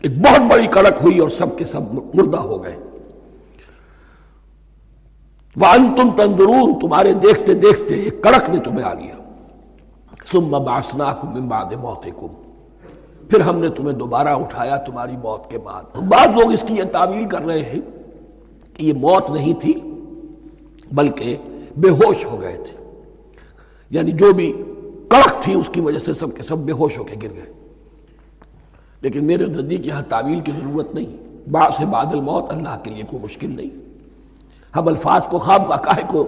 [0.00, 1.80] ایک بہت بڑی کڑک ہوئی اور سب کے سب
[2.14, 2.76] مردہ ہو گئے۔
[5.60, 9.14] وَأَنْتُمْ تَنْظُرُونَ، تمہارے دیکھتے دیکھتے ایک کڑک نے تمہیں آ لیا۔
[10.26, 12.28] ثُمَّ بَعْثْنَاكُمْ مِنْ بَعْدِ مَوْتِكُمْ
[13.28, 16.82] پھر ہم نے تمہیں دوبارہ اٹھایا تمہاری موت کے بعد۔ بعض لوگ اس کی یہ
[16.92, 17.80] تعویل کر رہے ہیں
[18.74, 19.72] کہ یہ موت نہیں تھی،
[20.92, 21.36] بلکہ
[21.76, 23.00] بے ہوش ہو گئے تھے۔
[23.90, 24.52] یعنی جو بھی
[25.08, 27.52] کڑک تھی، اس کی وجہ سے سب کے سب بے ہوش ہو کے گر گئے۔
[29.00, 33.02] لیکن میرے نزدیک یہاں تعویل کی ضرورت نہیں۔ بعض سے بادل موت اللہ کے لیے
[33.08, 33.89] کوئی مشکل نہیں۔
[34.76, 36.26] ہم الفاظ کو، خواب کا کاہے کو،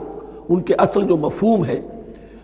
[0.48, 1.80] ان کے اصل جو مفہوم ہے،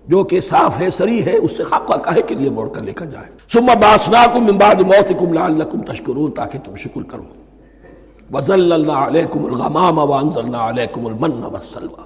[0.09, 2.93] جو کہ صاف ہے، سری ہے، اس سے خاکہ کاہے کے لیے موڑ کر لے
[2.93, 7.23] کر جائے سما باسناکم من بعد موتکم لعلکم تشکرون، تاکہ تم شکر کرو۔
[8.33, 12.03] وزللنا علیکم الغمام وانزلنا علیکم المن والسلوى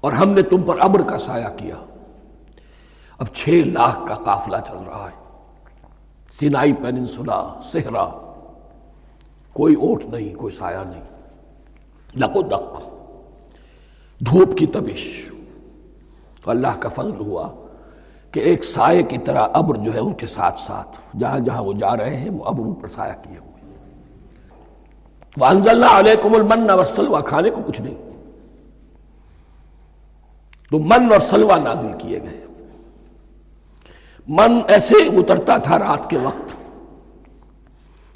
[0.00, 1.74] اور ہم نے تم پر ابر کا سایہ کیا۔
[3.18, 5.40] اب چھ لاکھ کا قافلہ چل رہا ہے۔
[6.40, 8.08] سینائی پیننسولا، صحرا۔
[9.52, 11.17] کوئی اوٹ نہیں، کوئی سایہ نہیں۔
[12.18, 12.80] لکو دق،
[14.26, 15.24] دھوپ کی تبش
[16.44, 17.48] تو اللہ کا فضل ہوا
[18.32, 21.72] کہ ایک سائے کی طرح ابر جو ہے ان کے ساتھ ساتھ، جہاں جہاں وہ
[21.72, 23.48] جا رہے ہیں، وہ ابر ان پر سایہ کیے ہوئے۔
[25.40, 27.94] وانزلنا علیکم المن والسلوى کھانے کو کچھ نہیں۔
[30.70, 32.44] تو من اور سلوہ نازل کیے گئے۔
[34.28, 36.52] من ایسے اترتا تھا رات کے وقت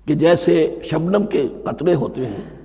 [0.08, 2.61] کہ جیسے شبنم کے قطرے ہوتے ہیں۔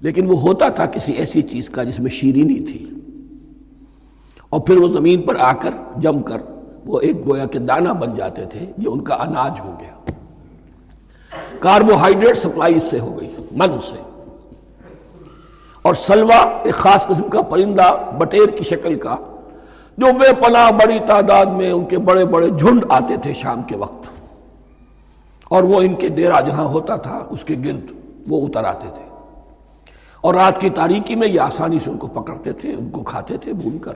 [0.00, 2.90] لیکن وہ ہوتا تھا کسی ایسی چیز کا جس میں شیرینی تھی۔
[4.50, 6.36] اور پھر وہ زمین پر آ کر جم کر
[6.86, 10.12] وہ ایک گویا کے دانہ بن جاتے تھے، یہ ان کا اناج ہو گیا۔
[11.60, 14.24] کاربوہائیڈریٹ سپلائی اس سے ہو گئی من سے۔
[15.82, 19.16] اور سلوا ایک خاص قسم کا پرندہ بٹیر کی شکل کا،
[19.98, 23.76] جو بے پناہ بڑی تعداد میں ان کے بڑے بڑے جھنڈ آتے تھے شام کے
[23.76, 24.06] وقت۔
[25.44, 27.92] اور وہ ان کے ڈیرا جہاں ہوتا تھا، اس کے گرد
[28.28, 29.09] وہ اتر آتے تھے۔
[30.20, 33.36] اور رات کی تاریکی میں یہ آسانی سے ان کو پکڑتے تھے، ان کو کھاتے
[33.36, 33.92] تھے بھون کر،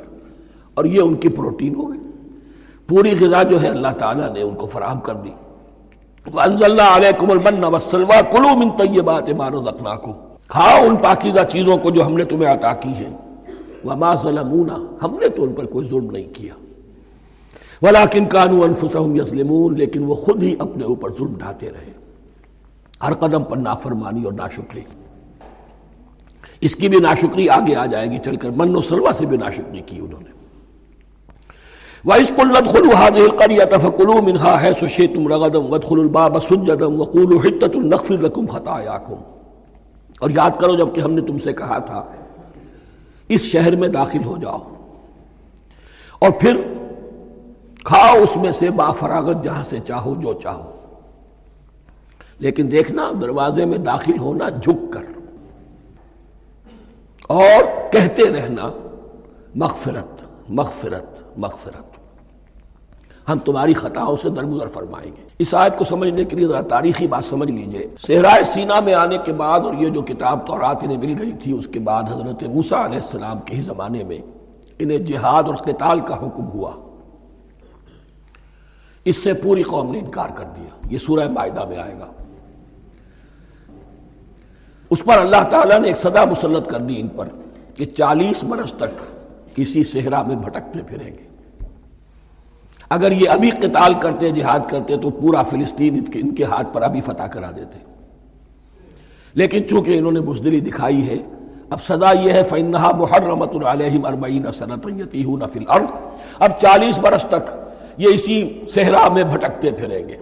[0.74, 2.00] اور یہ ان کی پروٹین ہو گئی۔
[2.88, 5.30] پوری غذا جو ہے اللہ تعالیٰ نے ان کو فراہم کر دی۔
[6.94, 10.12] عَلَيْكُمُ الْمَنَّ وَالسَّلْوَى كُلُوا مِن طَيِّبَاتِ مَا رَزَقْنَاكُمْ۔
[10.48, 13.16] کھاؤ ان پاکیزہ چیزوں کو جو ہم نے تمہیں عطا کی ہیں۔
[13.84, 16.54] وَمَا ظَلَمُونَ، ہم نے تو ان پر کوئی ظلم نہیں کیا۔
[17.82, 21.92] وَلَكِنْ كَانُوا أَنفُسَهُمْ يَظْلِمُونَ، لیکن وہ خود ہی اپنے اوپر ظلم ڈھاتے رہے۔
[23.08, 24.80] ہر قدم پر نافرمانی اور ناشکری۔
[26.64, 29.36] اس کی بھی ناشکری آگے آ جائے گی، چل کر۔ من و سلوہ سے بھی
[29.36, 30.34] ناشکری کی انہوں نے۔
[32.04, 37.84] وَإِذْ قُلْ ادْخُلُوا هَذِهِ الْقَرْيَةَ فَكُلُوا مِنْهَا حَيْثُ شِئْتُمْ رَغَدًا وَادْخُلُوا الْبَابَ سُجَّدًا وَقُولُوا حِطَّةٌ
[37.84, 39.16] نَغْفِرْ لَكُمْ خَطَايَاكُمْ۔
[40.20, 42.04] اور یاد کرو جبکہ ہم نے تم سے کہا تھا،
[43.28, 44.58] اس شہر میں داخل ہو جاؤ۔
[46.18, 46.56] اور پھر
[47.84, 50.70] کھاؤ اس میں سے با فراغت جہاں سے چاہو، جو چاہو۔
[52.38, 55.13] لیکن دیکھنا، دروازے میں داخل ہونا جھک کر۔
[57.28, 58.70] اور کہتے رہنا
[59.54, 62.04] مغفرت مغفرت مغفرت۔
[63.30, 67.06] ہم تمہاری خطاؤں سے درگزر فرمائیں گے۔ اس آیت کو سمجھنے کے لیے ذرا تاریخی
[67.06, 70.98] بات سمجھ لیجیے۔ صحرائے سینا میں آنے کے بعد اور یہ جو کتاب تورات انہیں
[70.98, 74.18] مل گئی تھی، اس کے بعد حضرت موسیٰ علیہ السلام کے ہی زمانے میں
[74.78, 76.72] انہیں جہاد اور قتال کا حکم ہوا۔
[79.04, 82.23] اس سے پوری قوم نے انکار کر دیا۔ یہ سورہ معاہدہ میں آئے گا۔
[84.90, 87.28] اس پر اللہ تعالیٰ نے ایک صدا مسلط کر دی ان پر
[87.74, 89.00] کہ چالیس برس تک
[89.56, 91.34] اسی صحرا میں بھٹکتے پھریں گے۔
[92.90, 97.00] اگر یہ ابھی قتال کرتے، جہاد کرتے، تو پورا فلسطین ان کے ہاتھ پر ابھی
[97.00, 97.78] فتح کرا دیتے۔
[99.34, 101.16] لیکن چونکہ انہوں نے بزدلی دکھائی ہے،
[101.70, 105.86] اب سزا یہ ہے فنحا محرمت العلیہم اربعین سنت یتیہون فی الارض
[106.38, 107.56] اب چالیس برس تک
[107.96, 110.16] یہ اسی صحرا میں بھٹکتے پھریں گے۔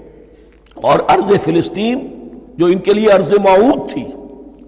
[0.75, 4.05] اور ارض فلسطین جو ان کے لیے ارض معود تھی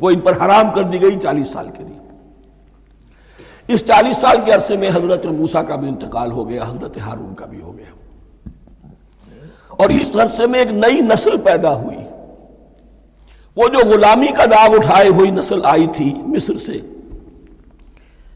[0.04, 1.98] وہ ان پر حرام کر دی گئی چالیس سال کے لیے۔
[3.68, 7.34] اس چالیس سال کے عرصے میں حضرت موسا کا بھی انتقال ہو گیا، حضرت ہارون
[7.34, 7.84] کا بھی ہو گیا۔
[9.68, 11.96] اور اس عرصے میں ایک نئی نسل پیدا ہوئی۔
[13.56, 16.80] وہ جو غلامی کا داغ اٹھائے ہوئی نسل آئی تھی مصر سے،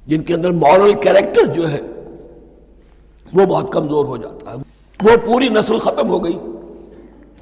[0.06, 1.80] جن کے اندر مورل کیریکٹر جو ہے،
[3.32, 4.56] وہ بہت کمزور ہو جاتا ہے۔
[5.02, 6.38] وہ پوری نسل ختم ہو گئی۔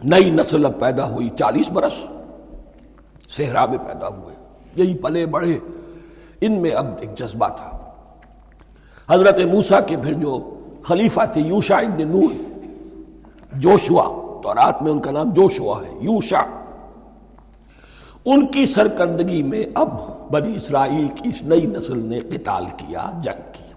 [0.04, 1.94] نئی نسل اب پیدا ہوئی چالیس برس۔
[3.28, 4.34] صحرا میں پیدا ہوئے،
[4.76, 5.58] یہی پلے بڑھے۔
[6.40, 7.78] ان میں اب ایک جذبہ تھا۔
[9.08, 12.42] حضرت موسا کے پھر جو خلیفہ تھے یوشا ابن نون،
[13.52, 14.04] جوشوا،
[14.42, 16.42] تو رات میں ان کا نام جوشوا ہے یوشا
[18.24, 19.88] ان کی سرکردگی میں اب
[20.30, 23.72] بنی اسرائیل کی اس نئی نسل نے قتال کیا، جنگ کی۔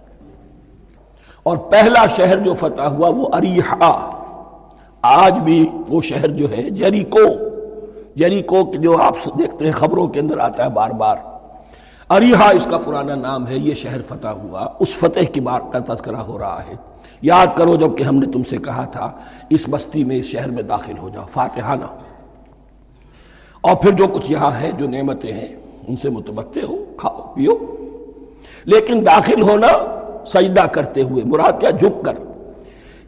[1.42, 4.22] اور پہلا شہر جو فتح ہوا، وہ اریحا۔
[5.02, 7.49] آج بھی وہ شہر جو ہے، جریکو۔
[8.20, 11.16] یعنی جریکو جو آپ دیکھتے ہیں، خبروں کے اندر آتا ہے بار بار۔
[12.08, 15.94] اریحا، اس کا پرانا نام ہے، یہ شہر فتح ہوا۔ اس فتح کی بات کا
[15.94, 16.74] تذکرہ ہو رہا ہے۔
[17.22, 19.12] یاد کرو جبکہ ہم نے تم سے کہا تھا،
[19.50, 21.84] اس بستی میں، اس شہر میں داخل ہو جاؤ، فاتحانہ۔
[23.60, 25.56] اور پھر جو کچھ یہاں ہے، جو نعمتیں ہیں،
[25.88, 27.54] ان سے متبتے ہو، کھاؤ، پیو۔
[28.64, 29.66] لیکن داخل ہونا
[30.26, 32.14] سجدہ کرتے ہوئے، مراد کیا؟ جھک کر۔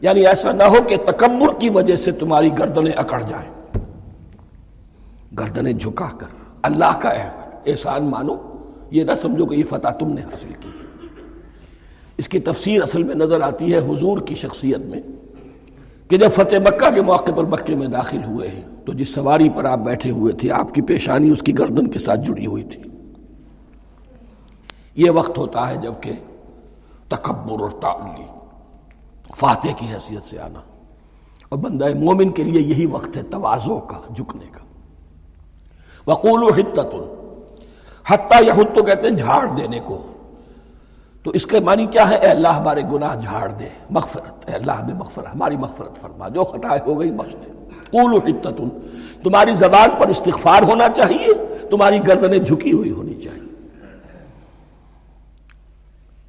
[0.01, 3.62] یعنی ایسا نہ ہو کہ تکبر کی وجہ سے تمہاری گردنیں اکڑ جائیں۔
[5.39, 6.27] گردنیں جھکا کر
[6.61, 7.09] اللہ کا
[7.65, 8.35] احسان مانو،
[8.91, 10.69] یہ نہ سمجھو کہ یہ فتح تم نے حاصل کی۔
[12.17, 15.01] اس کی تفسیر اصل میں نظر آتی ہے حضور کی شخصیت میں
[16.09, 19.49] کہ جب فتح مکہ کے موقع پر مکے میں داخل ہوئے ہیں، تو جس سواری
[19.49, 22.63] پر آپ بیٹھے ہوئے تھے، آپ کی پیشانی اس کی گردن کے ساتھ جڑی ہوئی
[22.63, 22.83] تھی۔
[24.95, 26.11] یہ وقت ہوتا ہے جبکہ
[27.07, 28.23] تکبر اور تعلی
[29.35, 30.59] فاتح کی حیثیت سے آنا۔
[31.49, 34.62] اور بندہ مومن کے لیے یہی وقت ہے توازوں کا، جھکنے کا۔
[36.07, 36.95] وقول و حتت
[38.07, 40.07] حتیٰ یا تو کہتے ہیں جھاڑ دینے کو۔
[41.23, 44.71] تو اس کے معنی کیا ہے؟ اے اللہ ہمارے گناہ جھاڑ دے، مغفرت، اے اللہ
[44.71, 47.51] ہمیں مغفرت، ہماری مغفرت فرما۔ جو خطائے ہو گئی بخش دے۔
[47.91, 48.61] قول و حتت
[49.23, 51.27] تمہاری زبان پر استغفار ہونا چاہیے،
[51.71, 53.43] تمہاری گردنیں جھکی ہوئی ہونی چاہیے۔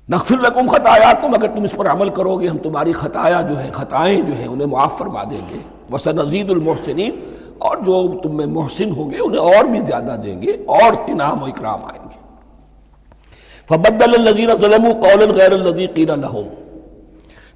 [0.09, 3.71] نغفر لکم خطایاکم اگر تم اس پر عمل کرو گے، ہم تمہاری خطایا جو ہیں،
[3.73, 5.59] خطائیں جو ہیں، انہیں معاف فرما دیں گے۔
[5.93, 7.35] وسنزید المحسنین
[7.65, 11.43] اور جو تم میں محسن ہوں گے انہیں اور بھی زیادہ دیں گے اور انعام
[11.43, 12.19] و اکرام آئیں گے۔
[13.69, 16.49] فبدل الزین ظلم قول غیر الزی قیر لہم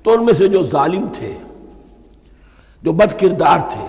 [0.02, 1.32] تو ان میں سے جو ظالم تھے،
[2.82, 3.86] جو بد کردار تھے،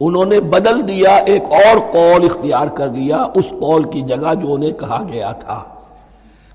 [0.00, 4.54] انہوں نے بدل دیا، ایک اور قول اختیار کر لیا، اس قول کی جگہ جو
[4.54, 5.62] انہیں کہا گیا تھا۔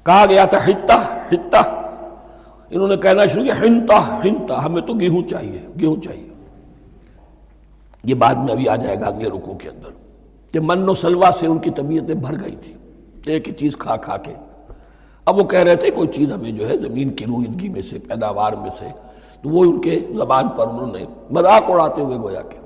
[0.04, 1.60] کہا گیا تھا ہتا ہتا
[2.69, 6.32] انہوں نے کہنا شروع کیا ہنتا ہنتا ہمیں تو گیہوں چاہیے گیہوں چاہیے۔
[8.03, 9.89] یہ بعد میں ابھی آ جائے گا اگلے رکو کے اندر۔
[10.51, 12.73] کہ من و سلوا سے ان کی طبیعتیں بھر گئی تھی
[13.25, 14.33] ایک ہی چیز کھا کھا کے۔
[15.25, 17.99] اب وہ کہہ رہے تھے کوئی چیز ہمیں جو ہے زمین کی روئندگی میں سے،
[17.99, 18.85] پیداوار میں سے۔
[19.41, 22.57] تو وہ ان کے زبان پر انہوں نے مذاق اڑاتے ہوئے گویا کہ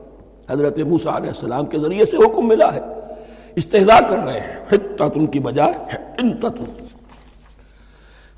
[0.52, 2.80] حضرت موسیٰ علیہ السلام کے ذریعے سے حکم ملا ہے۔
[3.56, 5.74] استحضاء کر رہے ہیں۔ حتت ان کی بجائے
[6.18, 6.82] انتت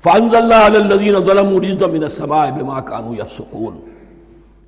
[0.02, 3.80] فانزلنا علی الذین ظلموا رزقا من السماء بما كانوا يفسقون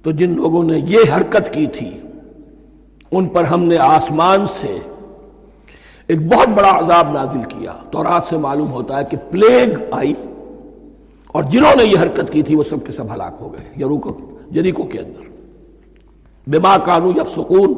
[0.03, 2.03] تو جن لوگوں نے یہ حرکت کی تھی
[3.13, 4.79] ان پر ہم نے آسمان سے
[6.07, 10.15] ایک بہت بڑا عذاب نازل کیا۔ تو رات سے معلوم ہوتا ہے کہ پلیگ آئی
[11.27, 14.39] اور جنہوں نے یہ حرکت کی تھی وہ سب کے سب ہلاک ہو گئے، یروکو
[14.51, 15.23] جریکو کے اندر۔
[16.47, 17.75] بما کانو یفسقون،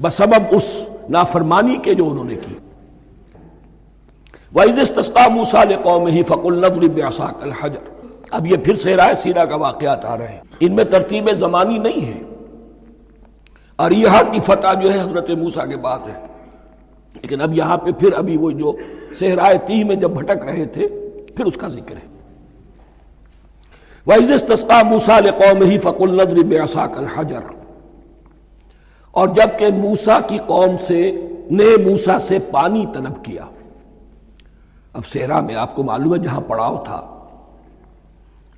[0.00, 2.54] بسبب اس نافرمانی کے جو انہوں نے کی۔
[4.54, 10.04] وَإِذِ اسْتَسْقَى مُوسَى لِقَوْمِهِ فَقُلْ نَضْرِبْ بِعَصَاكَ الْحَجَرَ۔ اب یہ پھر سہرائے سیرہ کا واقعات
[10.04, 12.25] آ رہے ہیں۔ ان میں ترتیب زمانی نہیں ہے۔
[13.76, 13.90] اور
[14.32, 16.26] کی فتح جو ہے حضرت موسیٰ کے بعد ہے۔
[17.14, 18.72] لیکن اب یہاں پہ پھر ابھی وہ جو
[19.18, 20.88] صحرائے تی میں جب بھٹک رہے تھے،
[21.36, 22.06] پھر اس کا ذکر ہے۔
[24.06, 27.54] وَإِذِ اسْتَسْقَى مُوسَى لِقَوْمِهِ فَقُلْ نَضْرِبْ بِعَصَاكَ الْحَجَرَ۔
[29.10, 31.10] اور جبکہ موسا کی قوم سے
[31.50, 33.44] نے موسا سے پانی طلب کیا۔
[34.92, 37.28] اب صحرا میں آپ کو معلوم ہے جہاں پڑاؤ تھا،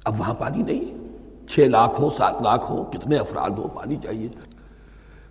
[0.04, 1.09] اب وہاں پانی نہیں
[1.48, 4.28] چھ لاکھ ہو، سات لاکھ ہو، کتنے افراد ہو، پانی چاہیے۔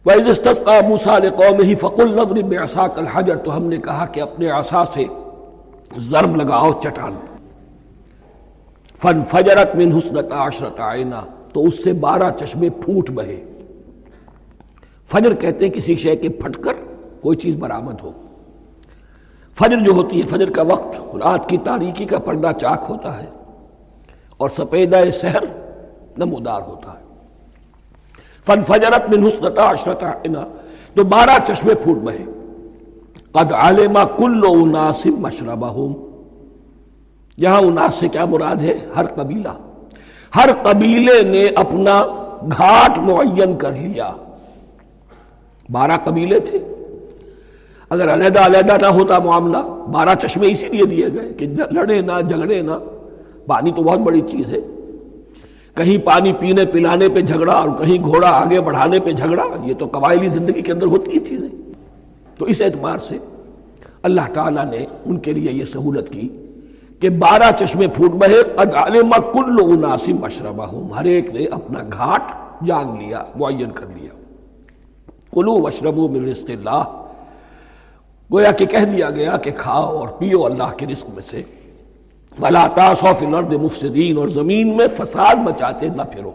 [0.09, 2.55] موسا قوم ہی فقل نظر بے
[2.95, 5.05] کل تو ہم نے کہا کہ اپنے آسا سے
[5.97, 7.15] ضرب لگاؤ، چٹان۔
[8.97, 11.15] فن فجرت من حسنت عشرت آئینہ
[11.53, 13.43] تو اس سے بارہ چشمے پھوٹ بہے۔
[15.07, 16.73] فجر کہتے ہیں کسی شے کے پھٹ کر
[17.21, 18.11] کوئی چیز برآمد ہو۔
[19.53, 23.27] فجر جو ہوتی ہے، فجر کا وقت، رات کی تاریکی کا پردہ چاک ہوتا ہے
[24.37, 25.43] اور سپیدہ سحر
[26.17, 27.06] نمودار ہوتا ہے۔
[28.47, 30.45] فن فجرت من حسنتا عشرت عشرتا
[30.95, 32.23] تو بارہ چشمے پھوٹ بہے۔
[33.31, 35.93] قد علما کل اناسب مشربہم۔
[37.37, 39.49] یہاں اناس سے کیا مراد ہے؟ ہر قبیلہ۔
[40.35, 42.05] ہر قبیلے نے اپنا
[42.57, 44.11] گھاٹ معین کر لیا۔
[45.69, 46.59] بارہ قبیلے تھے۔
[47.89, 49.57] اگر علیحدہ علیحدہ نہ ہوتا معاملہ،
[49.91, 52.71] بارہ چشمے اسی لیے دیے گئے کہ لڑے نہ جھگڑے نہ۔
[53.47, 54.76] پانی تو بہت بڑی چیز ہے۔
[55.77, 59.87] کہیں پانی پینے پلانے پہ جھگڑا اور کہیں گھوڑا آگے بڑھانے پہ جھگڑا، یہ تو
[59.91, 61.47] قبائلی زندگی کے اندر ہوتی ہی چیزیں
[62.35, 63.17] تو اس اعتبار سے
[64.03, 66.29] اللہ تعالیٰ نے ان کے لیے یہ سہولت کی
[66.99, 72.21] کہ بارہ چشمے پھوٹ بہے، قد علم کل اناسی مشربہ ہر ایک نے اپنا گھاٹ
[72.65, 74.09] جان لیا، معین کر لیا۔
[75.31, 76.83] کلو وشربو من رزق اللہ۔
[78.33, 81.41] گویا کہ کہہ دیا گیا کہ کھاؤ اور پیو اللہ کے رزق میں سے۔
[82.39, 86.31] بلا تاسو الارض مفسدین اور زمین میں فساد بچاتے نہ پھرو۔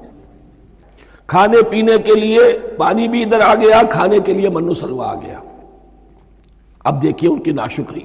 [1.26, 5.14] کھانے پینے کے لیے پانی بھی ادھر آ گیا، کھانے کے لیے منو سلوا آ
[5.14, 5.38] گیا۔
[6.84, 8.02] اب دیکھیے ان کی ناشکری۔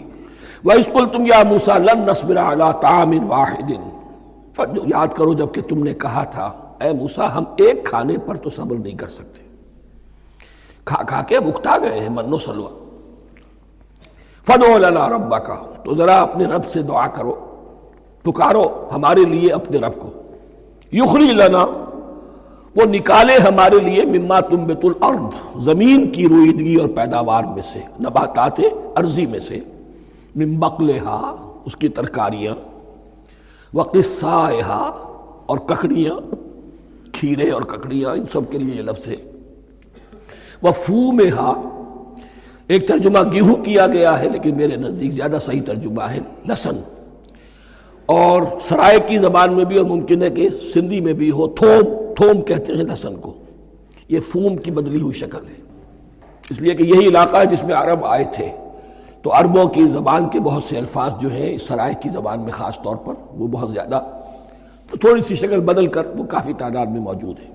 [0.65, 3.81] وَإِسْقُلْ تُمْ يَا مُوسَى لَن نَصْبِرَ عَلَىٰ طَعَامٍ وَاحِدٍ۔
[4.87, 8.75] یاد کرو جبکہ تم نے کہا تھا، اے موسیٰ، ہم ایک کھانے پر تو صبر
[8.75, 9.43] نہیں کر سکتے۔
[10.85, 12.69] کھا کھا کے بکتا گئے ہیں من و سلوا۔
[14.45, 15.51] فَدْعُ لَنَا رَبَّكَ
[15.83, 17.46] تو ذرا اپنے رب سے دعا کرو۔
[18.31, 20.09] پکارو ہمارے لیے اپنے رب کو۔
[20.93, 21.65] یخری لنا،
[22.75, 27.79] وہ نکالے ہمارے لیے مما تم بیت الارض، زمین کی رویدگی اور پیداوار میں سے،
[27.99, 28.59] نباتات
[28.95, 29.59] ارضی میں سے۔
[30.35, 31.35] من بقلہا،
[31.65, 32.55] اس کی ترکاریاں۔
[33.73, 34.89] وقصائہا
[35.45, 36.35] اور ککڑیاں،
[37.13, 39.15] کھیرے اور ککڑیاں، ان سب کے لیے یہ لفظ ہے۔
[40.61, 41.53] وہ وفومہا
[42.67, 46.96] ایک ترجمہ گیہوں کیا گیا ہے، لیکن میرے نزدیک زیادہ صحیح ترجمہ ہے، لسن۔
[48.07, 52.13] اور سرائے کی زبان میں بھی اور ممکن ہے کہ سندھی میں بھی ہو، تھوم
[52.15, 53.33] تھوم کہتے ہیں لسن کو۔
[54.09, 55.61] یہ فوم کی بدلی ہوئی شکل ہے۔
[56.49, 58.49] اس لیے کہ یہی علاقہ ہے جس میں عرب آئے تھے۔
[59.21, 62.51] تو عربوں کی زبان کے بہت سے الفاظ جو ہیں اس سرائے کی زبان میں
[62.51, 64.03] خاص طور پر وہ بہت زیادہ،
[64.89, 67.49] تو تھوڑی سی شکل بدل کر وہ کافی تعداد میں موجود ہے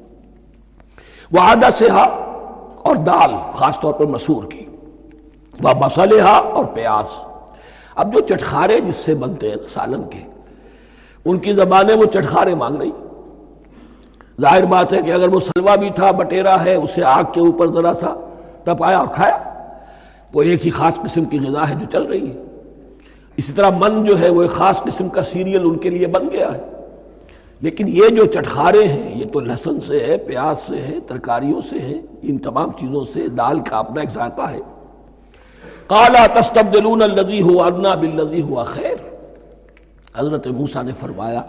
[1.33, 2.03] وہ آدھا سہا
[2.83, 4.65] اور دال خاص طور پر مسور کی۔
[5.63, 7.17] وہ مسلحہ اور پیاز۔
[7.95, 10.32] اب جو چٹخارے جس سے بنتے ہیں سالن کے
[11.25, 12.91] ان کی زبانیں وہ چٹخارے مانگ رہی۔
[14.41, 17.67] ظاہر بات ہے کہ اگر وہ سلوا بھی تھا، بٹیرا ہے، اسے آگ کے اوپر
[17.67, 18.31] ذرا سا
[18.65, 19.39] تپایا اور کھایا،
[20.35, 22.43] وہ ایک ہی خاص قسم کی غذا ہے جو چل رہی ہے۔
[23.37, 26.29] اسی طرح من جو ہے، وہ ایک خاص قسم کا سیریل ان کے لیے بن
[26.33, 26.61] گیا ہے۔
[27.61, 31.79] لیکن یہ جو چٹخارے ہیں، یہ تو لہسن سے ہے، پیاز سے ہے، ترکاریوں سے
[31.79, 34.61] ہے، ان تمام چیزوں سے دال کا اپنا ایک ذائقہ ہے۔
[35.87, 39.12] کالا تستبدلون الذی ہوا ادنا بالذی ہوا خیر۔
[40.17, 41.43] حضرت موسا نے فرمایا،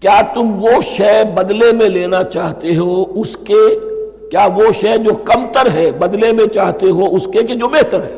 [0.00, 3.76] کیا تم وہ شے بدلے میں لینا چاہتے ہو اس کے؟
[4.30, 8.02] کیا وہ شے جو کمتر ہے بدلے میں چاہتے ہو اس کے کہ جو بہتر
[8.02, 8.16] ہے؟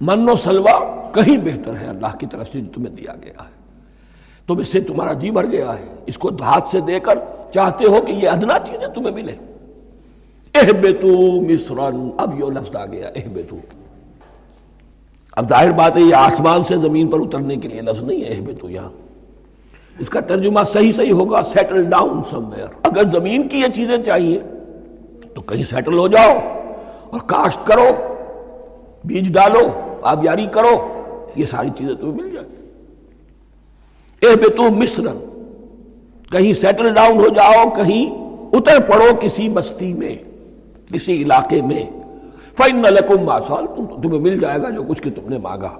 [0.00, 3.56] من و سلوا کہیں بہتر ہے، اللہ کی طرف سے تمہیں دیا گیا ہے۔
[4.46, 7.18] تم اس سے تمہارا جی بھر گیا ہے۔ اس کو ہاتھ سے دے کر
[7.52, 9.32] چاہتے ہو کہ یہ ادنا چیزیں تمہیں ملے
[10.54, 13.56] اہ بیتو مصرن اب یہ لفظ آ گیا اہ بیتو
[15.38, 18.34] اب ظاہر بات ہے یہ آسمان سے زمین پر اترنے کے لیے لفظ نہیں ہے
[18.34, 18.88] اہ بیتو یہاں۔
[19.98, 23.96] اس کا ترجمہ صحیح صحیح ہوگا سیٹل ڈاؤن سم ویئر اگر زمین کی یہ چیزیں
[24.02, 24.38] چاہیے،
[25.34, 26.32] تو کہیں سیٹل ہو جاؤ
[27.10, 27.88] اور کاشت کرو،
[29.04, 29.66] بیج ڈالو،
[30.02, 30.74] آبیاری کرو،
[31.36, 32.48] یہ ساری چیزیں تمہیں مل جائیں۔
[34.20, 35.18] اے بے تو مصرن،
[36.30, 38.10] کہیں سیٹل ڈاؤن ہو جاؤ، کہیں
[38.52, 40.14] اتر پڑو کسی بستی میں،
[40.92, 41.84] کسی علاقے میں۔
[42.58, 43.66] فائن لکم ماسال
[44.02, 45.70] تمہیں مل جائے گا جو کچھ کہ تم نے مانگا۔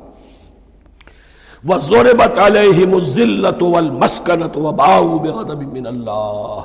[1.68, 6.60] وَزُرِبَتْ عَلَيْهِمُ الزِّلَّةُ وَالْمَسْكَنَةُ وَبَاءُوا بِغَضَبٍ مِّنَ اللَّهِ۔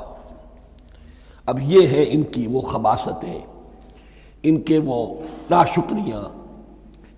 [1.46, 3.40] اب یہ ہے ان کی وہ خباستیں،
[4.44, 5.14] ان کے وہ
[5.50, 6.22] ناشکریاں،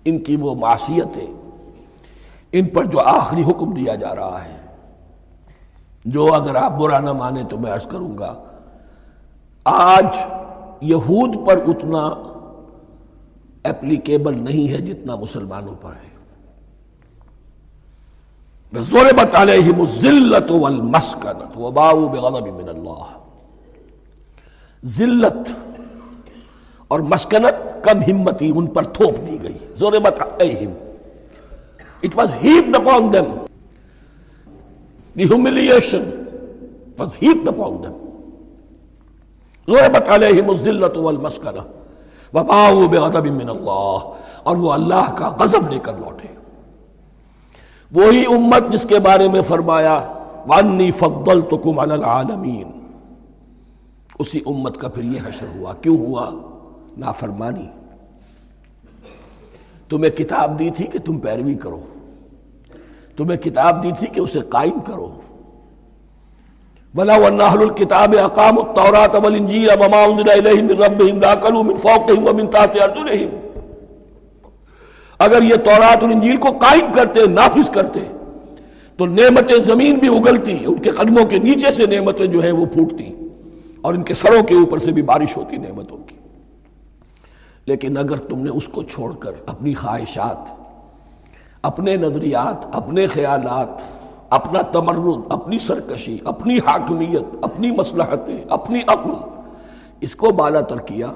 [0.04, 1.26] ان کی وہ معصیتیں۔
[2.52, 4.56] ان پر جو آخری حکم دیا جا رہا ہے۔
[6.04, 8.34] جو اگر آپ برا نہ مانے تو میں عرض کروں گا،
[9.64, 10.06] آج
[10.80, 12.10] یہود پر اتنا
[13.68, 16.14] اپلیکیبل نہیں ہے جتنا مسلمانوں پر ہے۔
[18.72, 23.04] ضربت علیہم الذلت والمسکنت وباؤ بغضب من اللہ
[24.96, 25.50] ذلت
[26.88, 30.72] اور مسکنت کم ہمتی ان پر تھوپ دی گئی۔ ضربت علیہم
[32.06, 33.28] it was heaped upon them
[35.16, 36.04] the humiliation
[36.98, 37.94] was heaped upon them
[39.68, 41.62] ضربت علیہم الذلت والمسکنہ
[42.34, 43.98] وباؤ بغضب من اللہ
[44.42, 46.28] اور وہ اللہ کا غضب لے کر لوٹے۔
[47.92, 50.12] وہی امت جس کے بارے میں فرمایا
[50.46, 52.70] وانی فضلتکم علی العالمین
[54.18, 56.30] اسی امت کا پھر یہ حشر ہوا۔ کیوں ہوا؟
[56.98, 57.68] نافرمانی۔
[59.88, 61.80] تمہیں کتاب دی تھی کہ تم پیروی کرو۔
[63.16, 65.20] تمہیں کتاب دی تھی کہ اسے قائم کرو۔
[66.94, 72.46] بلا ونحل الكتاب اقام التوراة والانجیل وما انزل الیہم من ربهم لاکلوا من فوقهم ومن
[72.54, 73.30] تحت ارجلهم
[75.20, 78.00] اگر یہ تورات اور انجیل کو قائم کرتے، نافذ کرتے،
[78.98, 82.66] تو نعمتیں زمین بھی اگلتی، ان کے قدموں کے نیچے سے نعمتیں جو ہیں وہ
[82.74, 83.08] پھوٹتی،
[83.80, 86.16] اور ان کے سروں کے اوپر سے بھی بارش ہوتی نعمتوں کی۔
[87.66, 90.52] لیکن اگر تم نے اس کو چھوڑ کر اپنی خواہشات،
[91.70, 93.80] اپنے نظریات، اپنے خیالات
[94.30, 99.10] اپنا تمرد، اپنی سرکشی، اپنی حاکمیت، اپنی مصلحتیں، اپنی عقل،
[100.00, 101.12] اس کو بالا تر کیا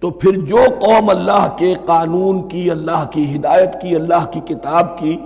[0.00, 4.98] تو پھر جو قوم اللہ کے قانون کی، اللہ کی ہدایت کی، اللہ کی کتاب
[4.98, 5.16] کی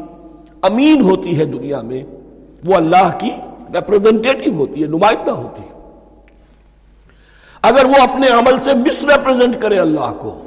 [0.63, 2.03] امین ہوتی ہے دنیا میں،
[2.65, 3.31] وہ اللہ کی
[3.75, 5.75] ریپرزنٹیٹو ہوتی ہے، نمائندہ ہوتی ہے۔
[7.63, 10.43] اگر وہ اپنے عمل سے مس ریپرزینٹ کرے اللہ کو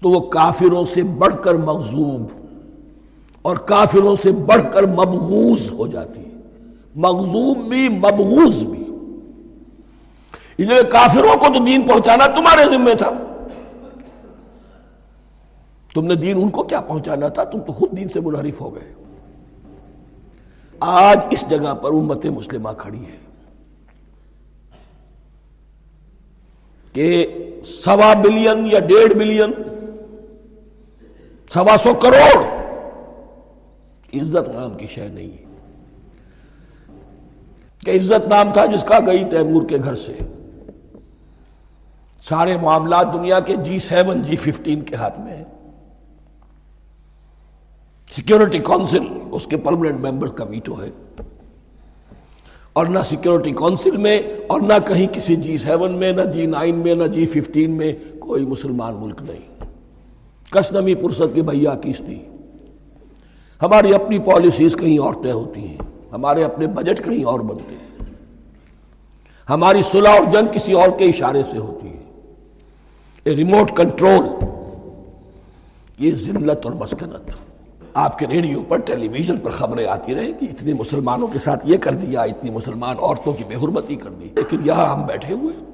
[0.00, 2.41] تو وہ کافروں سے بڑھ کر مغزوب
[3.42, 6.30] اور کافروں سے بڑھ کر مبغوز ہو جاتی ہے
[6.94, 8.78] مغزوب بھی مبغوز بھی۔
[10.90, 13.10] کافروں کو تو دین پہنچانا تمہارے ذمہ تھا۔
[15.94, 18.74] تم نے دین ان کو کیا پہنچانا تھا؟ تم تو خود دین سے منحرف ہو
[18.74, 18.94] گئے۔
[20.80, 23.18] آج اس جگہ پر امت مسلمہ کھڑی ہے
[26.92, 27.26] کہ
[27.64, 29.52] سوا بلین یا ڈیڑھ بلین،
[31.54, 32.51] سوا سو کروڑ
[34.14, 35.44] عزت نام کی شے نہیں ہے۔
[37.84, 40.12] کہ عزت نام تھا جس کا گئی تیمور کے گھر سے۔
[42.20, 45.44] سارے معاملات دنیا کے جی سیون جی ففٹین کے ہاتھ میں ہیں۔
[48.12, 50.90] سیکیورٹی کونسل، اس کے پرمنٹ ممبر کا ویٹو ہے۔
[52.72, 56.74] اور نہ سیکیورٹی کونسل میں اور نہ کہیں کسی جی سیون میں، نہ جی نائن
[56.74, 59.64] میں، نہ جی ففٹین میں کوئی مسلمان ملک نہیں۔
[60.50, 62.24] کس نمی پرست کی بھیا کیس تھی؟
[63.62, 65.76] ہماری اپنی پالیسیز کہیں اور طے ہوتی ہیں،
[66.12, 68.12] ہمارے اپنے بجٹ کہیں اور بنتے ہیں۔
[69.50, 72.02] ہماری صلح اور جنگ کسی اور کے اشارے سے ہوتی ہے۔
[73.34, 74.44] ریموٹ کنٹرول
[75.98, 77.36] یہ ذلت اور مسکنت۔
[77.94, 81.66] آپ کے ریڈیو پر ٹیلی ویژن پر خبریں آتی رہے کہ اتنے مسلمانوں کے ساتھ
[81.66, 85.34] یہ کر دیا، اتنی مسلمان عورتوں کی بے حرمتی کر دی۔ لیکن یہاں ہم بیٹھے
[85.34, 85.64] ہوئے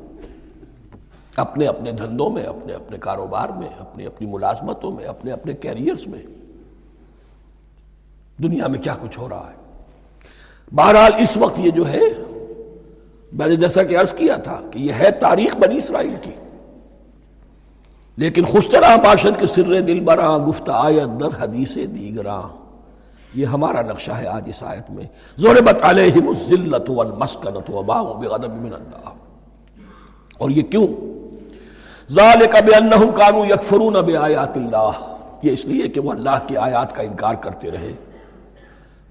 [1.37, 6.07] اپنے اپنے دھندوں میں، اپنے اپنے کاروبار میں، اپنی اپنی ملازمتوں میں، اپنے اپنے کیریئرز
[6.07, 6.23] میں۔
[8.43, 9.59] دنیا میں کیا کچھ ہو رہا ہے؟
[10.75, 12.01] بہرحال اس وقت یہ جو ہے،
[13.33, 16.31] میں نے جیسا کہ عرض کیا تھا کہ یہ ہے تاریخ بنی اسرائیل کی۔
[18.17, 22.43] لیکن خوشترا باشد کے سر دل براں گفت آیت در حدیث دیگراں۔
[23.35, 25.05] یہ ہمارا نقشہ ہے آج اس آیت میں۔
[25.39, 29.11] ضربت علیہم الذلت والمسکنت وباؤ بغضب من اللہ
[30.39, 30.87] اور یہ کیوں؟
[32.11, 37.03] ذالک بانہم کانوا یکفرون بآیات اللہ۔ یہ اس لیے کہ وہ اللہ کی آیات کا
[37.03, 37.93] انکار کرتے رہے۔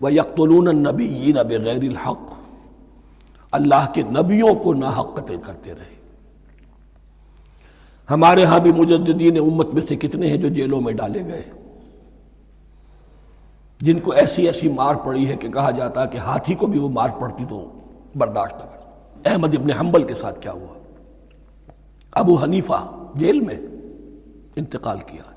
[0.01, 2.35] وَيَقْتُلُونَ النَّبِيِّينَ بِغَيْرِ الْحَقِّ۔
[3.51, 5.97] اللہ کے نبیوں کو ناحق قتل کرتے رہے۔
[8.11, 11.43] ہمارے ہاں بھی مجددین امت میں سے کتنے ہیں جو جیلوں میں ڈالے گئے۔
[13.79, 16.89] جن کو ایسی ایسی مار پڑی ہے کہ کہا جاتا کہ ہاتھی کو بھی وہ
[16.89, 17.71] مار پڑتی تو
[18.15, 20.79] برداشت نہ کرتا۔ احمد ابن حنبل کے ساتھ کیا ہوا؟
[22.11, 23.55] ابو حنیفہ جیل میں
[24.55, 25.36] انتقال کیا۔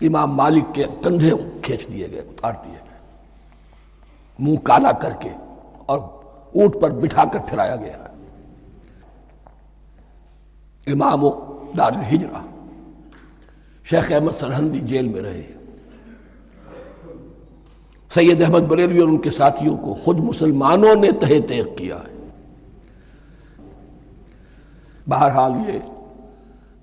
[0.00, 1.30] امام مالک کے کندھے
[1.62, 2.98] کھینچ دیے گئے، اتار دیے گئے۔
[4.38, 5.30] منہ کالا کر کے
[5.86, 5.98] اور
[6.54, 7.96] اونٹ پر بٹھا کر پھرایا گیا۔
[10.86, 11.30] امام و
[11.78, 12.46] دار الحجرہ
[13.84, 15.42] شیخ احمد سرحندی جیل میں رہے۔
[18.14, 22.26] سید احمد بریلوی اور ان کے ساتھیوں کو خود مسلمانوں نے تہ تیغ کیا ہے۔
[25.08, 25.78] بہرحال یہ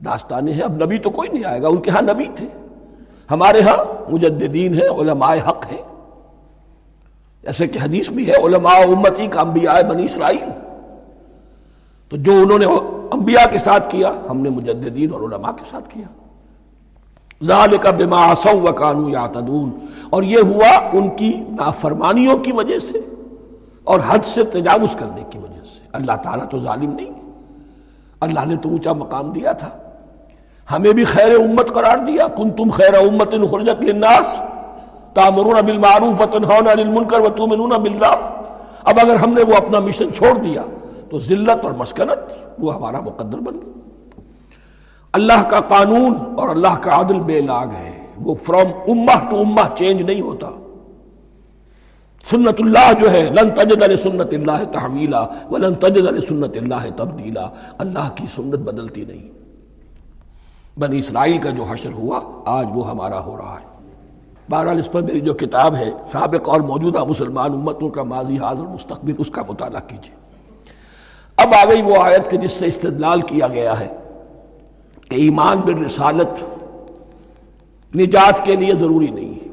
[0.05, 2.47] داستانیں ہیں، اب نبی تو کوئی نہیں آئے گا، ان کے ہاں نبی تھے۔
[3.32, 5.82] ہمارے ہاں مجددین ہیں، علماء حق ہیں۔
[7.43, 10.49] ایسے کہ حدیث بھی ہے، علماء امتی کا انبیاء بنی اسرائیل۔
[12.09, 12.65] تو جو انہوں نے
[13.11, 16.07] انبیاء کے ساتھ کیا، ہم نے مجددین اور علماء کے ساتھ کیا۔
[17.43, 19.71] ذالک بما عصوا وکانوا یعتدون۔
[20.09, 22.99] اور یہ ہوا ان کی نافرمانیوں کی وجہ سے
[23.84, 27.11] اور حد سے تجاوز کرنے کی وجہ سے۔ اللہ تعالیٰ تو ظالم نہیں
[28.19, 29.86] اللہ نے تو اونچا مقام دیا تھا۔
[30.72, 34.41] ہمیں بھی خیر امت قرار دیا۔ کن تم خیر امت خرجت للناس۔
[35.13, 38.15] تامرون بالمعروف وتنہون عن المنکر وتؤمنون باللہ۔
[38.84, 40.63] اب اگر ہم نے وہ اپنا مشن چھوڑ دیا
[41.09, 44.20] تو ذلت اور مسکنت، وہ ہمارا مقدر بن گیا۔
[45.13, 49.76] اللہ کا قانون اور اللہ کا عدل بے لاگ ہے۔ وہ فرام امہ ٹو امہ
[49.76, 50.49] چینج نہیں ہوتا۔
[52.30, 58.09] سنت اللہ جو ہے، لن تجد سنت اللہ تحویلا، ولن تجد سنت اللہ تبدیلا۔ اللہ
[58.15, 59.36] کی سنت بدلتی نہیں۔
[60.80, 63.65] بنی اسرائیل کا جو حشر ہوا، آج وہ ہمارا ہو رہا ہے۔
[64.49, 68.57] بہرحال اس پر میری جو کتاب ہے، سابق اور موجودہ مسلمان امتوں کا ماضی حال
[68.57, 70.15] اور مستقبل، اس کا مطالعہ کیجیے
[71.38, 73.88] اب آ گئی وہ آیت کے جس سے استدلال کیا گیا ہے
[75.09, 76.43] کہ ایمان بالرسالت
[77.95, 79.45] نجات کے لیے ضروری نہیں ہے۔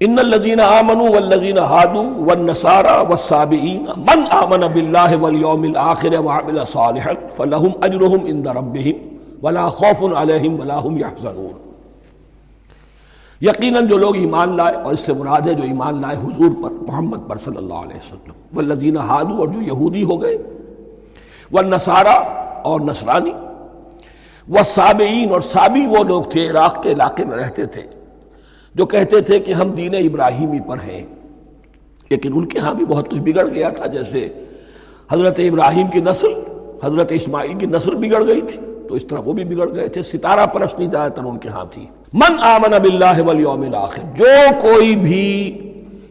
[0.00, 7.72] ان الذين امنوا والذين هادوا والنصارى والصابئين من امن بالله واليوم الاخر وعمل صالحا فلهم
[7.88, 9.09] اجرهم عند ربهم۔
[9.42, 11.70] ولا خوف عليهم ولا هم يحزنون
[13.40, 16.70] یقیناً جو لوگ ایمان لائے اور اس سے مراد ہے جو ایمان لائے حضور پر،
[16.70, 20.36] محمد پر صلی اللہ علیہ وسلم۔ والذین ہادو اور جو یہودی ہو گئے
[21.52, 22.18] والنصارى
[22.62, 23.30] اور نصرانی،
[24.48, 27.82] والصابئین اور صابی وہ لوگ تھے عراق کے علاقے میں رہتے تھے،
[28.74, 31.06] جو کہتے تھے کہ ہم دین ابراہیمی پر ہیں۔
[32.10, 34.28] لیکن ان کے ہاں بھی بہت کچھ بگڑ گیا تھا، جیسے
[35.12, 36.32] حضرت ابراہیم کی نسل،
[36.84, 38.60] حضرت اسماعیل کی نسل بگڑ گئی تھی۔
[38.90, 41.64] تو اس طرح وہ بھی بگڑ گئے تھے، ستارہ پرستی زیادہ تر ان کے ہاں
[41.70, 44.26] تھی۔ من آمن باللہ والیوم الاخر جو
[44.60, 45.26] کوئی بھی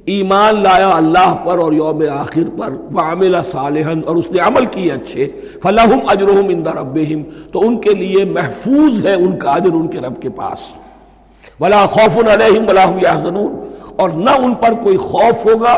[0.05, 4.91] ایمان لایا اللہ پر اور یوم آخر پر وعمل صالحا اور اس نے عمل کیے
[4.91, 5.27] اچھے،
[5.63, 9.99] فلہم اجرہم عند ربہم، تو ان کے لیے محفوظ ہے ان کا اجر ان کے
[9.99, 10.59] رب کے پاس۔
[11.59, 13.51] ولا خوف علیہم ولا هم يحزنون
[13.95, 15.73] اور نہ ان پر کوئی خوف ہوگا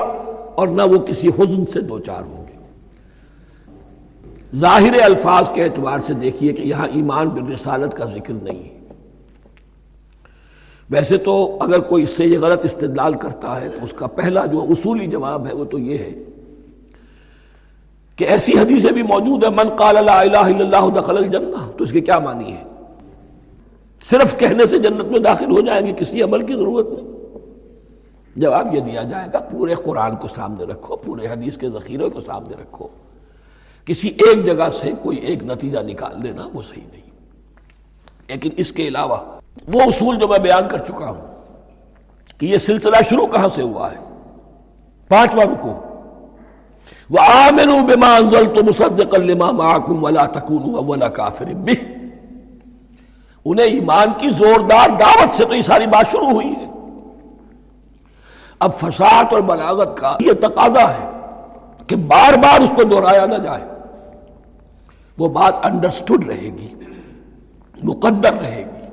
[0.55, 2.40] اور نہ وہ کسی حزن سے دوچار ہوں۔
[4.55, 8.79] ظاہر الفاظ کے اعتبار سے دیکھیے کہ یہاں ایمان بالرسالت کا ذکر نہیں ہے۔
[10.89, 14.45] ویسے تو اگر کوئی اس سے یہ غلط استدلال کرتا ہے تو اس کا پہلا
[14.45, 16.11] جو اصولی جواب ہے وہ تو یہ ہے
[18.15, 21.83] کہ ایسی حدیثیں بھی موجود ہے من قال لا الہ الا اللہ دخل الجنہ، تو
[21.83, 22.63] اس کی کیا معنی ہے؟
[24.09, 27.07] صرف کہنے سے جنت میں داخل ہو جائیں گے، کسی عمل کی ضرورت نہیں۔
[28.35, 32.19] جواب یہ دیا جائے گا، پورے قرآن کو سامنے رکھو، پورے حدیث کے ذخیرے کو
[32.19, 32.87] سامنے رکھو۔
[33.85, 37.01] کسی ایک جگہ سے کوئی ایک نتیجہ نکال دینا وہ صحیح نہیں۔
[38.27, 39.17] لیکن اس کے علاوہ
[39.73, 41.35] وہ اصول جو میں بیان کر چکا ہوں
[42.37, 43.97] کہ یہ سلسلہ شروع کہاں سے ہوا ہے؟
[45.07, 45.79] پانچواں رکو
[47.09, 51.75] وَآمِنُوا بِمَا أَنزَلْتُ مُصَدِّقًا لِمَا مَعَكُمْ وَلَا تَكُونُوا أَوَّلَ كَافِرٍ بِهِ۔
[53.45, 56.71] انہیں ایمان کی زوردار دعوت سے تو یہ ساری بات شروع ہوئی ہے۔
[58.59, 61.09] اب فساد اور بلاغت کا یہ تقاضا ہے
[61.87, 63.70] کہ بار بار اس کو دہرایا نہ جائے۔
[65.21, 66.75] وہ بات انڈرسٹوڈ رہے گی،
[67.83, 68.85] مقدر رہے گی۔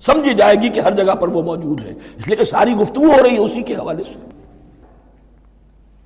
[0.00, 3.04] سمجھی جائے گی کہ ہر جگہ پر وہ موجود ہے۔ اس لیے کہ ساری گفتگو
[3.04, 4.18] ہو رہی ہے اسی کے حوالے سے۔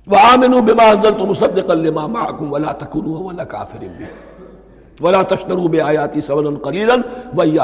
[0.07, 4.03] وَآمِنُوا بِمَا أَنزَلْتُ مُصَدِّقًا لِمَا مَعَكُمْ وَلَا تَكُونُوا وَلَا كَافِرٍ بِهِ۔
[5.01, 6.95] ولا تشترو بے آیاتی سبن قلیلا
[7.35, 7.57] وہی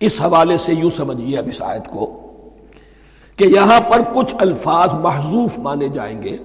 [0.00, 2.20] اس حوالے سے یوں سمجھیے اب اس آیت کو
[3.36, 6.36] کہ یہاں پر کچھ الفاظ محضوف مانے جائیں گے۔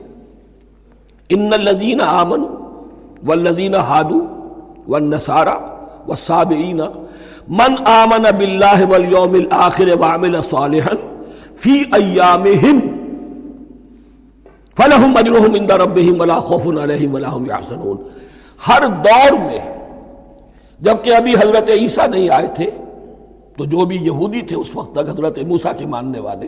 [1.30, 2.44] ان الذین آمن
[3.28, 4.20] والذین ہادو
[4.88, 5.58] والنصارى
[6.08, 6.82] والصابئین
[7.60, 10.96] من آمن باللہ والیوم الاخر وعمل صالحا
[11.64, 12.80] فی ایامہم
[14.78, 17.98] فلہم اجرہم عند ربہم ولا خوف علیہم ولا هم یحزنون۔
[18.68, 19.60] ہر دور میں
[20.80, 22.70] جبکہ ابھی حضرت عیسیٰ نہیں آئے تھے،
[23.58, 26.48] تو جو بھی یہودی تھے اس وقت تک حضرت موسیٰ کے ماننے والے،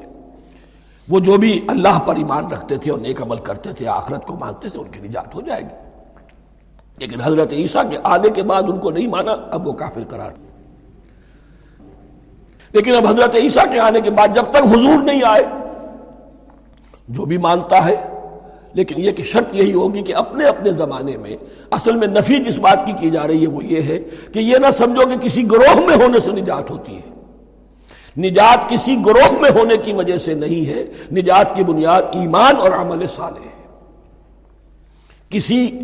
[1.07, 4.35] وہ جو بھی اللہ پر ایمان رکھتے تھے اور نیک عمل کرتے تھے، آخرت کو
[4.39, 5.75] مانتے تھے، ان کی نجات ہو جائے گی۔
[6.97, 10.31] لیکن حضرت عیسیٰ کے آنے کے بعد ان کو نہیں مانا، اب وہ کافر قرار۔
[12.71, 15.43] لیکن اب حضرت عیسیٰ کے آنے کے بعد جب تک حضور نہیں آئے،
[17.07, 17.95] جو بھی مانتا ہے،
[18.73, 21.37] لیکن یہ کہ شرط یہی ہوگی کہ اپنے اپنے زمانے میں،
[21.71, 23.99] اصل میں نفی جس بات کی کی جا رہی ہے وہ یہ ہے
[24.33, 27.15] کہ یہ نہ سمجھو کہ کسی گروہ میں ہونے سے نجات ہوتی ہے۔
[28.17, 32.71] نجات کسی گروہ میں ہونے کی وجہ سے نہیں ہے، نجات کی بنیاد ایمان اور
[32.71, 33.55] عمل صالح ہے۔
[35.29, 35.79] کسی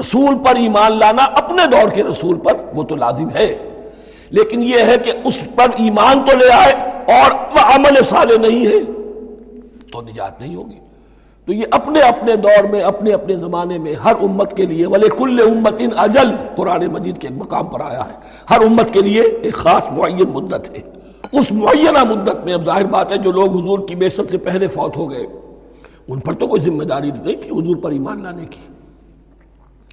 [0.00, 3.68] رسول پر ایمان لانا اپنے دور کے رسول پر وہ تو لازم ہے۔
[4.30, 6.72] لیکن یہ ہے کہ اس پر ایمان تو لے آئے
[7.18, 8.84] اور وہ عمل صالح نہیں ہے
[9.92, 10.78] تو نجات نہیں ہوگی۔
[11.46, 15.08] تو یہ اپنے اپنے دور میں، اپنے اپنے زمانے میں ہر امت کے لیے ولی
[15.08, 18.14] کل امت ان اجل قرآن مجید کے مقام پر آیا ہے۔
[18.50, 20.78] ہر امت کے لیے ایک خاص معین مدت ہے۔
[21.32, 24.66] اس معینہ مدت میں اب ظاہر بات ہے جو لوگ حضور کی بیست سے پہلے
[24.66, 25.26] فوت ہو گئے،
[26.08, 28.71] ان پر تو کوئی ذمہ داری نہیں تھی حضور پر ایمان لانے کی۔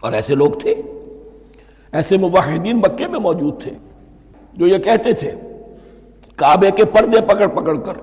[0.01, 0.73] اور ایسے لوگ تھے،
[1.91, 3.71] ایسے موحدین مکے میں موجود تھے،
[4.53, 5.31] جو یہ کہتے تھے،
[6.35, 7.93] کعبے کے پردے پکڑ پکڑ کر،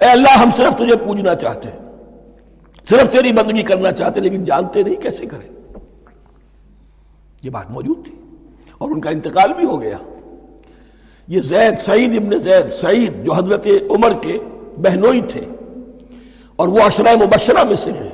[0.00, 1.78] اے اللہ ہم صرف تجھے پوجنا چاہتے ہیں،
[2.90, 5.48] صرف تیری بندگی کرنا چاہتے لیکن جانتے نہیں کیسے کریں۔
[7.42, 8.14] یہ بات موجود تھی
[8.78, 9.96] اور ان کا انتقال بھی ہو گیا۔
[11.28, 14.38] یہ زید سعید ابن زید سعید جو حضرت عمر کے
[14.76, 15.40] بہنوئی تھے
[16.56, 18.10] اور وہ اشرا مبشرہ میں سے ہیں۔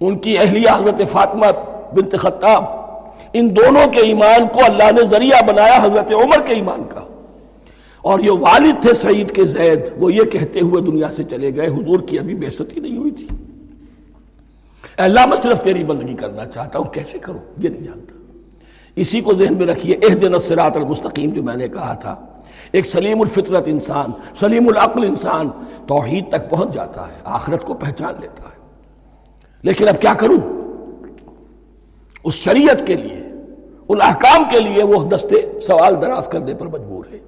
[0.00, 1.46] ان کی اہلیہ حضرت فاطمہ
[1.94, 2.64] بنت خطاب،
[3.32, 7.00] ان دونوں کے ایمان کو اللہ نے ذریعہ بنایا حضرت عمر کے ایمان کا۔
[8.02, 11.66] اور یہ والد تھے سعید کے زید، وہ یہ کہتے ہوئے دنیا سے چلے گئے،
[11.66, 13.28] حضور کی ابھی بےستی نہیں ہوئی تھی۔
[14.96, 18.14] اللہ، میں صرف تیری بندگی کرنا چاہتا ہوں، کیسے کروں؟ یہ نہیں جانتا۔
[18.96, 22.16] اسی کو ذہن میں رکھیے اح دن الصراط المستقیم جو میں نے کہا تھا۔
[22.72, 24.06] ایک سلیم الفطرت انسان،
[24.40, 25.48] سلیم العقل انسان
[25.86, 28.54] توحید تک پہنچ جاتا ہے، آخرت کو پہچان لیتا ہے۔
[29.62, 30.63] لیکن اب کیا کروں؟
[32.24, 33.22] اس شریعت کے لیے،
[33.88, 37.18] ان احکام کے لیے وہ دستے سوال دراز کرنے پر مجبور ہے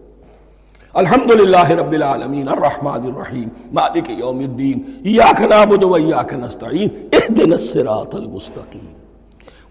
[0.94, 7.54] الحمد للہ رب العالمین الرحمن الرحیم، مالک یوم الدین، ایاک نعبد و ایاک نستعین، اہدنا
[7.54, 8.92] الصراط المستقیم۔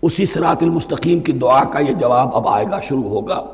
[0.01, 3.45] اسی صراط المستقیم کی دعا کا یہ جواب اب آئے گا، شروع ہوگا۔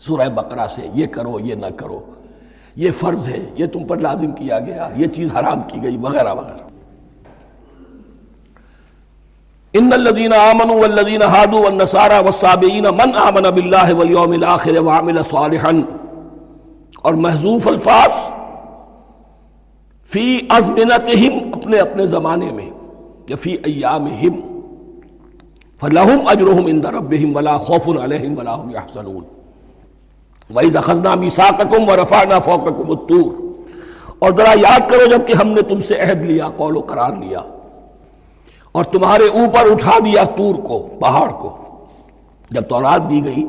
[0.00, 2.00] سورہ بقرہ سے یہ کرو، یہ نہ کرو۔
[2.76, 6.34] یہ فرض ہے، یہ تم پر لازم کیا گیا، یہ چیز حرام کی گئی، وغیرہ
[6.34, 6.71] وغیرہ۔
[9.74, 15.72] ان الذين امنوا والذين هادوا والنصارى والصابئين من امن بالله واليوم الاخر وعمل صالحا
[17.02, 18.10] اور محذوف الفاظ
[20.10, 22.70] فی ازمنتہم اپنے اپنے زمانے میں
[23.28, 24.40] یا فی ایامہم
[25.80, 29.24] فلہم اجرہم اند ربہم ولا خوف علیہم ولا هم يحزنون
[30.54, 33.52] وَإِذَا خَذْنَا مِيثَاقَكُمْ وَرَفَعْنَا فَوْقَكُمُ الطُّورَ۔
[34.18, 37.42] اور ذرا یاد کرو جبکہ ہم نے تم سے عہد لیا، قول و قرار لیا۔
[38.72, 41.56] اور تمہارے اوپر اٹھا دیا تور کو، پہاڑ کو۔
[42.50, 43.46] جب تورات دی گئی،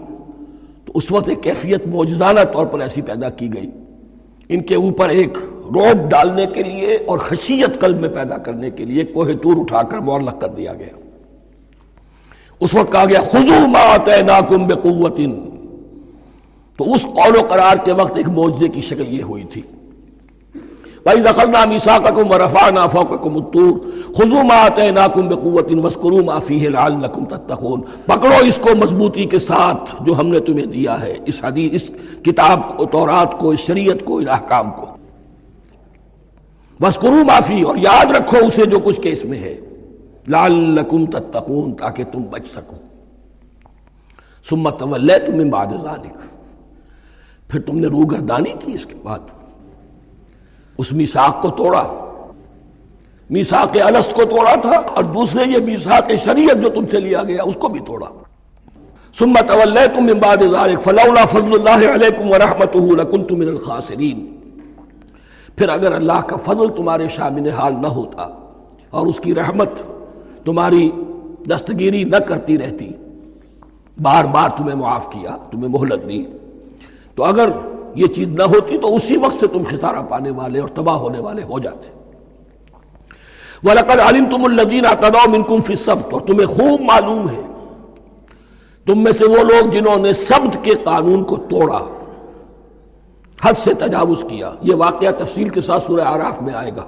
[0.85, 3.69] تو اس وقت ایک کیفیت موجزانہ طور پر ایسی پیدا کی گئی۔
[4.49, 8.85] ان کے اوپر ایک روب ڈالنے کے لیے اور خشیت قلب میں پیدا کرنے کے
[8.85, 10.97] لیے کوہ تور اٹھا کر مورلک کر دیا گیا۔
[12.59, 15.17] اس وقت کہا گیا خزو مات ناکم بقوت
[16.77, 19.61] تو اس قول و قرار کے وقت ایک معجزے کی شکل یہ ہوئی تھی۔
[21.03, 23.77] بھائی زخلنا میساکم و رفعنا فوقکم الطور،
[24.13, 30.19] خذوا ما آتیناکم بقوت واسکروا ما لعلکم تتقون۔ پکڑو اس کو مضبوطی کے ساتھ جو
[30.19, 31.91] ہم نے تمہیں دیا ہے، اس حدیث، اس
[32.23, 34.85] کتاب کو، تورات کو، اس شریعت کو ان احکام کو۔
[36.79, 39.59] واسکروا ما فیہ اور یاد رکھو اسے جو کچھ کہ اس میں ہے۔
[40.27, 42.75] لعلکم تتقون، تاکہ تم بچ سکو۔
[44.49, 46.17] ثم تولیتم من بعد ذلك۔
[47.47, 49.19] پھر تم نے روگردانی کی اس کے بعد۔
[50.77, 51.83] اس میساق کو توڑا۔
[53.29, 57.43] میساق الست کو توڑا تھا اور دوسرے یہ میساق شریعت جو تم سے لیا گیا
[57.43, 58.07] اس کو بھی توڑا۔
[59.19, 64.25] سمت تولیتم من بعد ذلك، فلولا فضل اللہ علیکم ورحمته لکنتم من الخاسرین
[65.55, 68.27] پھر اگر اللہ کا فضل تمہارے شامل حال نہ ہوتا
[68.89, 69.69] اور اس کی رحمت
[70.45, 70.89] تمہاری
[71.49, 72.89] دستگیری نہ کرتی رہتی،
[74.01, 76.23] بار بار تمہیں معاف کیا، تمہیں مہلت دی،
[77.15, 77.49] تو اگر
[77.95, 81.19] یہ چیز نہ ہوتی تو اسی وقت سے تم خسارہ پانے والے اور تباہ ہونے
[81.19, 81.89] والے ہو جاتے۔
[83.63, 87.41] وَلَقَدْ عَلِمْتُمُ الَّذِينَ اَعْتَدَوْا مِنْكُمْ فِي السَّبْتِ اور تمہیں خوب معلوم ہے۔
[88.85, 91.79] تم میں سے وہ لوگ جنہوں نے سبت کے قانون کو توڑا،
[93.41, 96.85] حد سے تجاوز کیا۔ یہ واقعہ تفصیل کے ساتھ سورہ عراف میں آئے گا۔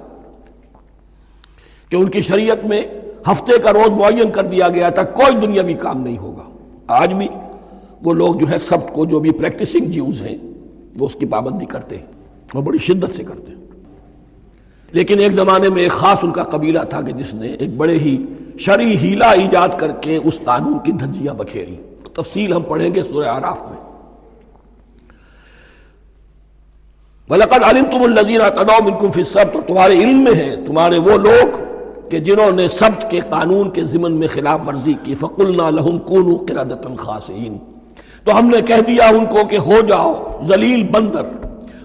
[1.88, 2.82] کہ ان کی شریعت میں
[3.30, 6.42] ہفتے کا روز معین کر دیا گیا تھا، کوئی دنیاوی کام نہیں ہوگا۔
[6.86, 7.28] آج بھی
[8.02, 10.55] وہ لوگ جو ہے سبت کو جو بھی پریکٹسنگ جیوز ہیں
[10.98, 12.06] وہ اس کی پابندی کرتے ہیں
[12.54, 13.56] وہ بڑی شدت سے کرتے ہیں۔
[14.92, 17.98] لیکن ایک زمانے میں ایک خاص ان کا قبیلہ تھا کہ جس نے ایک بڑے
[17.98, 18.24] ہی
[18.58, 21.76] شرعی ہیلا ایجاد کر کے اس قانون کی دھجیاں بکھیری۔
[22.14, 23.86] تفصیل ہم پڑھیں گے سورہ آراف میں۔
[27.28, 28.40] بلقد علم تم الزین
[28.84, 31.60] منکم فی السبت تو تمہارے علم میں ہے، تمہارے وہ لوگ
[32.10, 36.38] کہ جنہوں نے سبت کے قانون کے ضمن میں خلاف ورزی کی۔ فقلنا لہم کونوا
[36.48, 37.58] قردتا خاسئین
[38.26, 41.22] تو ہم نے کہہ دیا ان کو کہ ہو جاؤ، ذلیل بندر۔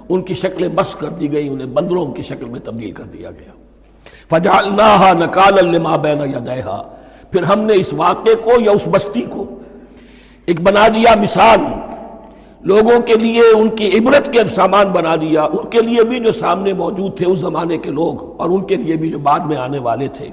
[0.10, 3.32] ان کی شکلیں بس کر دی گئی انہیں بندروں کی شکل میں تبدیل کر دیا
[3.32, 3.52] گیا۔
[4.30, 6.82] فجعلناها نکالا لما بین یدیها
[7.32, 9.46] پھر ہم نے اس واقعے کو یا اس بستی کو
[10.46, 11.60] ایک بنا دیا مثال۔
[12.62, 16.32] لوگوں کے لیے ان کی عبرت کے سامان بنا دیا۔ ان کے لیے بھی جو
[16.32, 19.58] سامنے موجود تھے، اس زمانے کے لوگ۔ اور ان کے لیے بھی جو بعد میں
[19.58, 20.28] آنے والے تھے۔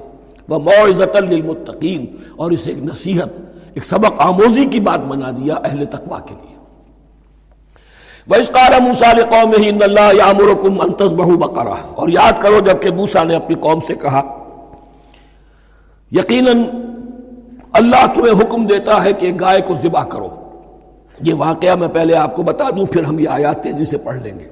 [0.48, 2.04] وہ معزت للمتقین۔
[2.36, 3.28] اور اسے ایک نصیحت۔
[3.74, 6.58] ایک سبق آموزی کی بات بنا دیا اہل تقوا کے لیے۔
[8.30, 13.36] وَإِسْقَالَ مُوسَى لِقَوْمِهِ إِنَّ اللَّهَ يَعْمُرُكُمْ أَن تَذْبَحُوا بَقَرَةً۔ اور یاد کرو جبکہ موسیٰ نے
[13.36, 14.44] اپنی قوم سے کہا،
[16.12, 16.64] یقیناً
[17.72, 20.28] اللہ تمہیں حکم دیتا ہے کہ گائے کو ذبح کرو۔
[21.20, 24.16] یہ واقعہ میں پہلے آپ کو بتا دوں، پھر ہم یہ آیات تیزی سے پڑھ
[24.16, 24.48] لیں گے۔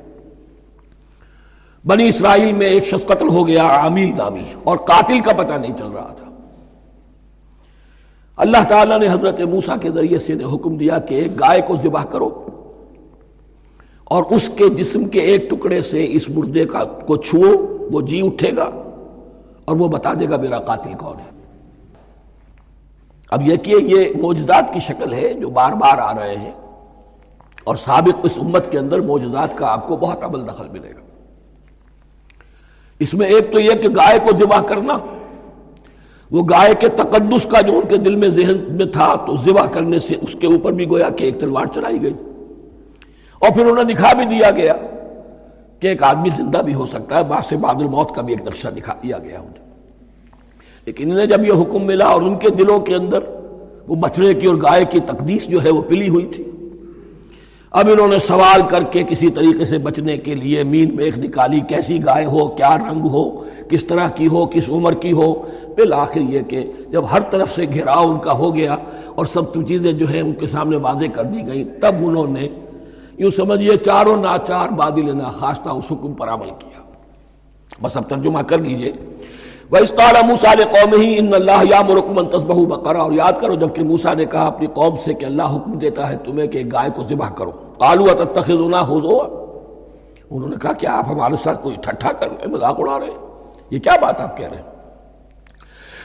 [1.87, 5.77] بنی اسرائیل میں ایک شخص قتل ہو گیا، عامل نامی، اور قاتل کا پتہ نہیں
[5.77, 6.26] چل رہا تھا۔
[8.37, 12.05] اللہ تعالیٰ نے حضرت موسا کے ذریعے سے حکم دیا کہ ایک گائے کو ذبح
[12.05, 12.47] کرو
[14.05, 17.43] اور اس کے جسم کے ایک ٹکڑے سے اس مردے کا کو چھو
[17.93, 18.71] وہ جی اٹھے گا
[19.65, 21.31] اور وہ بتا دے گا میرا قاتل کون ہے۔
[23.31, 26.53] اب یہ کہ یہ موجزات کی شکل ہے جو بار بار آ رہے ہیں
[27.65, 31.01] اور سابق اس امت کے اندر موجزات کا آپ کو بہت عمل دخل ملے گا۔
[32.99, 34.97] اس میں ایک تو یہ کہ گائے کو ذبح کرنا
[36.31, 39.67] وہ گائے کے تقدس کا جو ان کے دل میں ذہن میں تھا تو ذبح
[39.67, 42.15] کرنے سے اس کے اوپر بھی گویا کہ ایک تلوار چلائی گئی۔
[43.39, 44.75] اور پھر انہیں دکھا بھی دیا گیا
[45.81, 48.69] کہ ایک آدمی زندہ بھی ہو سکتا ہے باس بعد الموت کا بھی ایک نقشہ
[48.69, 49.67] دکھا دیا گیا انہیں۔
[50.85, 53.19] لیکن انہیں جب یہ حکم ملا اور ان کے دلوں کے اندر
[53.89, 56.45] وہ بچڑے کی اور گائے کی تقدیس جو ہے وہ پلی ہوئی تھی
[57.77, 61.61] اب انہوں نے سوال کر کے کسی طریقے سے بچنے کے لیے مین میخ نکالی
[61.61, 65.35] کیسی گائے ہو، کیا رنگ ہو، کس طرح کی ہو، کس عمر کی ہو۔
[65.69, 68.77] بالآخر یہ کہ جب ہر طرف سے گھیراؤ ان کا ہو گیا
[69.15, 72.49] اور سب چیزیں جو ہیں ان کے سامنے واضح کر دی گئیں، تب انہوں نے
[73.19, 76.83] یوں سمجھیے چاروں ناچار بادل ناخواستہ اس حکم پر عمل کیا۔
[77.83, 78.93] بس اب ترجمہ کر لیجیے۔
[79.73, 84.25] وَإِسْقَالَ مُوسَى لِقَوْمِهِ إِنَّ اللَّهَ يَامُرُكُمْ أَن تَذْبَحُوا بَقَرَةً اور یاد کرو جبکہ موسیٰ نے
[84.25, 87.51] کہا اپنی قوم سے کہ اللہ حکم دیتا ہے تمہیں کہ گائے کو ذبح کرو۔
[87.79, 89.47] قَالُوا أَتَتَّخِذُنَا هُزُوًا؟
[90.31, 93.07] انہوں نے کہا کہ آپ ہمارے ساتھ کوئی ٹھٹھا کر رہے ہیں، مذاق اڑا رہے
[93.07, 93.19] ہیں۔
[93.71, 94.65] یہ کیا بات آپ کہہ رہے ہیں؟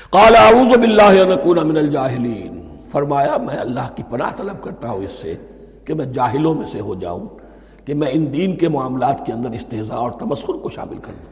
[0.10, 5.04] قَالَ أَعُوذُ بِاللَّهِ أَن أَكُونَ مِنَ الْجَاهِلِينَ فرمایا، میں اللہ کی پناہ طلب کرتا ہوں
[5.04, 5.36] اس سے
[5.86, 7.26] کہ میں جاہلوں میں سے ہو جاؤں،
[7.86, 11.32] کہ میں ان دین کے معاملات کے اندر استحضاء اور تمسخر کو شامل کر دوں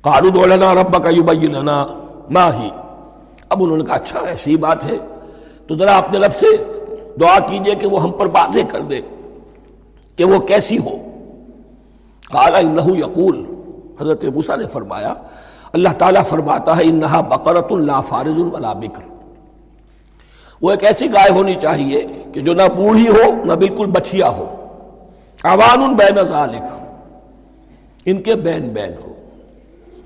[0.00, 1.86] قالو لنا رب کا یبیننا
[2.30, 2.70] ما ہی۔
[3.48, 4.98] اب انہوں نے کہا اچھا ایسی بات ہے۔
[5.66, 6.46] تو ذرا اپنے لب سے
[7.20, 9.00] دعا کیجیے کہ وہ ہم پر واضح کر دے
[10.16, 10.96] کہ وہ کیسی ہو۔
[12.30, 13.54] قال انہو یقول،
[14.00, 15.14] حضرت موسیٰ نے فرمایا،
[15.72, 19.12] اللہ تعالیٰ فرماتا ہے، انہا بقرت لا فارض ولا بکر۔
[20.62, 24.54] وہ ایک ایسی گائے ہونی چاہیے کہ جو نہ بوڑھی ہو، نہ بالکل بچیا ہو۔
[25.44, 26.62] عوان بین ذالک۔
[28.06, 29.12] ان کے بین بین ہو۔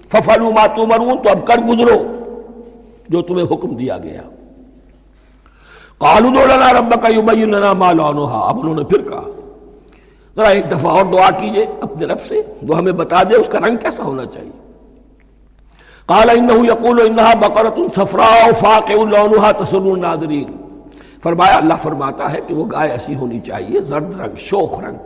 [0.09, 2.13] ففلو ما تمرون تو اب کر گزرو۔
[3.09, 4.23] جو تمہیں حکم دیا گیا۔
[6.01, 9.24] لنا رب کا یبین لنا ما لونها اب انہوں نے پھر کہا،
[10.36, 13.59] ذرا ایک دفعہ اور دعا کیجیے اپنے رب سے وہ ہمیں بتا دے اس کا
[13.59, 14.53] رنگ کیسا ہونا چاہیے۔
[16.07, 20.57] قال انه يقول انها بقره صفراء فاقع لونها تسر الناظرين
[21.22, 24.99] فرمایا، اللہ فرماتا ہے کہ وہ گائے ایسی ہونی چاہیے، زرد رنگ، شوخ رنگ۔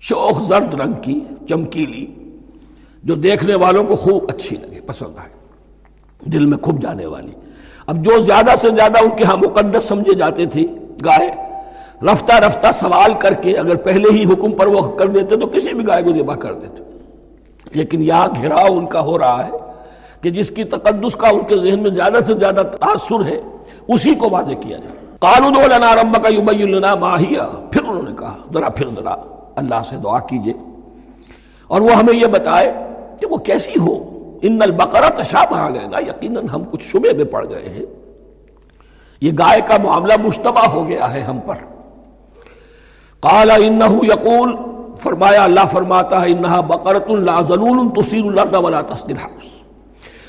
[0.00, 2.06] شوخ زرد رنگ کی چمکیلی،
[3.02, 5.28] جو دیکھنے والوں کو خوب اچھی لگے، پسند آئے،
[6.20, 7.32] دل میں کھب جانے والی۔
[7.86, 10.66] اب جو زیادہ سے زیادہ ان کے ہاں مقدس سمجھے جاتے تھے،
[11.04, 11.30] گائے،
[12.12, 15.74] رفتہ رفتہ سوال کر کے اگر پہلے ہی حکم پر وہ کر دیتے تو کسی
[15.74, 16.82] بھی گائے کو ذبح کر دیتے۔
[17.74, 19.50] لیکن یہاں گھیراؤ ان کا ہو رہا ہے
[20.20, 23.40] کہ جس کی تقدس کا ان کے ذہن میں زیادہ سے زیادہ تاثر ہے،
[23.88, 28.36] اسی کو واضح کیا جائے۔ قالود لنا رب کا لنا ماہیا پھر انہوں نے کہا،
[28.52, 29.16] ذرا پھر ذرا
[29.56, 30.52] اللہ سے دعا کیجیے۔
[31.66, 32.72] اور وہ ہمیں یہ بتائے
[33.20, 34.13] کہ وہ کیسی ہو؟
[34.46, 37.86] ان البقرہ تشابہ لینا یقیناً ہم کچھ شبے میں پڑ گئے ہیں۔
[39.20, 41.54] یہ گائے کا معاملہ مشتبہ ہو گیا ہے ہم پر۔
[43.20, 44.56] قال انہو یقول
[45.00, 49.44] فرمایا، اللہ فرماتا ہے انہا بقرت لا ظلول تصیر الارض ولا تسقي الحرث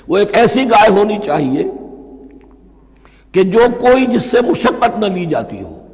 [0.07, 1.63] وہ ایک ایسی گائے ہونی چاہیے
[3.31, 5.87] کہ جو کوئی جس سے مشقت نہ لی جاتی ہو،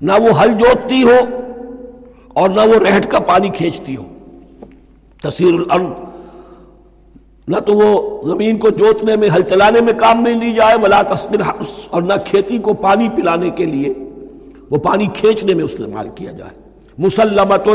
[0.00, 1.18] نہ وہ ہل جوتتی ہو
[2.34, 4.02] اور نہ وہ رہٹ کا پانی کھینچتی ہو۔
[5.22, 6.07] تصیر الارض
[7.48, 11.02] نہ تو وہ زمین کو جوتنے میں، ہل چلانے میں کام نہیں لی جائے، ولا
[11.02, 13.94] تصویر حرس اور نہ کھیتی کو پانی پلانے کے لیے،
[14.70, 16.50] وہ پانی کھینچنے میں استعمال کیا جائے۔
[16.98, 17.68] مسلمت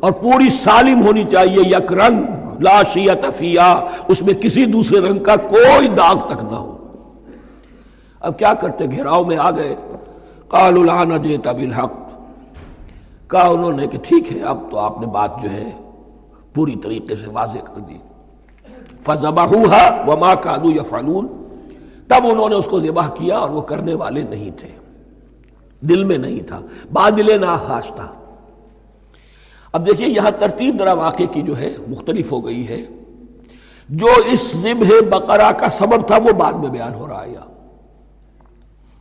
[0.00, 2.22] اور پوری سالم ہونی چاہیے یک رنگ
[2.60, 6.76] لا شیت فیا اس میں کسی دوسرے رنگ کا کوئی داغ تک نہ ہو۔
[8.20, 9.74] اب کیا کرتے، گھیراؤ میں آ گئے۔
[10.48, 11.92] کال الحان جیتا بالحق۔
[13.30, 15.70] کہا انہوں نے کہ ٹھیک ہے، اب تو آپ نے بات جو ہے
[16.54, 17.98] پوری طریقے سے واضح کر دی۔
[19.02, 19.52] فضبہ
[20.06, 20.82] وما کادو یا
[22.08, 24.68] تب انہوں نے اس کو ذبح کیا اور وہ کرنے والے نہیں تھے۔
[25.80, 26.60] دل میں نہیں تھا
[26.92, 28.12] بادل ناخاش تھا۔
[29.72, 32.84] اب دیکھیے یہاں ترتیب ذرا واقع کی جو ہے مختلف ہو گئی ہے۔
[33.88, 37.34] جو اس ذبح بقرہ کا سبب تھا وہ بعد میں بیان ہو رہا ہے۔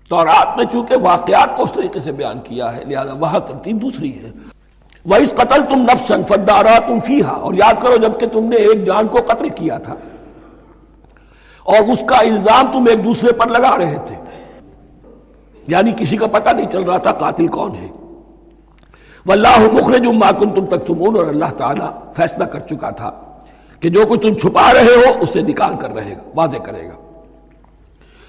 [0.10, 3.82] تو رات میں چونکہ واقعات کو اس طریقے سے بیان کیا ہے، لہذا وہاں ترتیب
[3.82, 4.32] دوسری ہے۔
[5.10, 9.50] وَإِذْ قَتَلْتُمْ نَفْسًا فَدَّارَاتُمْ فِيهَا۔ اور یاد کرو جبکہ تم نے ایک جان کو قتل
[9.50, 9.94] کیا تھا۔
[11.64, 14.16] اور اس کا الزام تم ایک دوسرے پر لگا رہے تھے۔
[15.68, 17.88] یعنی کسی کا پتہ نہیں چل رہا تھا قاتل کون ہے۔
[19.26, 23.12] واللہ مخرج ما کنتم تکتمون اور اللہ تعالیٰ فیصلہ کر چکا تھا
[23.80, 27.22] کہ جو کچھ تم چھپا رہے ہو اسے نکال کر رہے گا، واضح کرے گا۔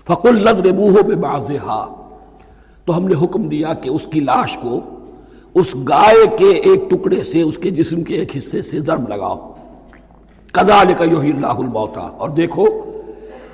[0.06, 1.94] فقل نضربوه ببعضها۔
[2.84, 4.80] تو ہم نے حکم دیا کہ اس کی لاش کو
[5.54, 9.52] اس گائے کے ایک ٹکڑے سے اس کے جسم کے ایک حصے سے ضرب لگاؤ۔
[10.52, 12.66] کذالک یحیی اللہ الموتا اور دیکھو،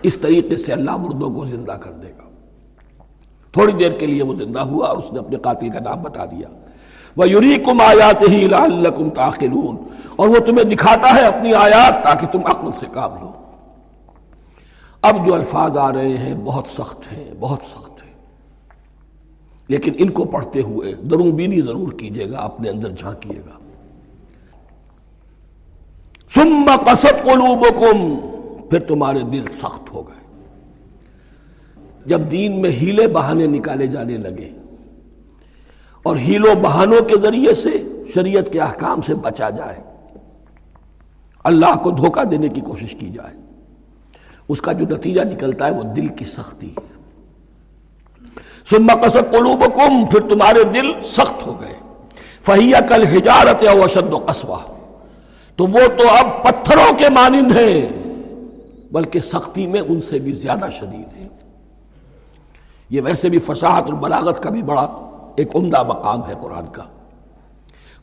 [0.03, 2.29] اس طریقے سے اللہ مردوں کو زندہ کر دے گا۔
[3.53, 6.25] تھوڑی دیر کے لیے وہ زندہ ہوا اور اس نے اپنے قاتل کا نام بتا
[6.25, 6.49] دیا۔
[7.17, 9.77] وہ یوری کم آیات ہی لعلکم تاخلون
[10.17, 13.33] اور وہ تمہیں دکھاتا ہے اپنی آیات تاکہ تم عقل سے کام لو
[15.03, 18.08] اب جو الفاظ آ رہے ہیں، بہت سخت ہیں، بہت سخت ہیں۔
[19.69, 23.59] لیکن ان کو پڑھتے ہوئے درون بینی ضرور کیجیے گا اپنے اندر جھانکیے گا۔
[26.35, 27.99] ثم قصد قلوبکم،
[28.71, 30.27] پھر تمہارے دل سخت ہو گئے۔
[32.07, 34.51] جب دین میں ہیلے بہانے نکالے جانے لگے
[36.03, 37.71] اور ہیلوں بہانوں کے ذریعے سے
[38.15, 39.81] شریعت کے احکام سے بچا جائے،
[41.45, 43.37] اللہ کو دھوکہ دینے کی کوشش کی جائے،
[44.49, 46.98] اس کا جو نتیجہ نکلتا ہے وہ دل کی سختی ہے۔
[49.03, 51.75] قصد قلوبکم پھر تمہارے دل سخت ہو گئے۔
[52.41, 54.57] فہیا کل ہجارت یا وشد و قصبہ
[55.57, 57.89] تو وہ تو اب پتھروں کے مانند ہیں،
[58.93, 61.29] بلکہ سختی میں ان سے بھی زیادہ شدید ہے
[62.91, 64.87] یہ ویسے بھی فصاحت اور بلاغت کا بھی بڑا
[65.37, 66.83] ایک عمدہ مقام ہے قرآن کا۔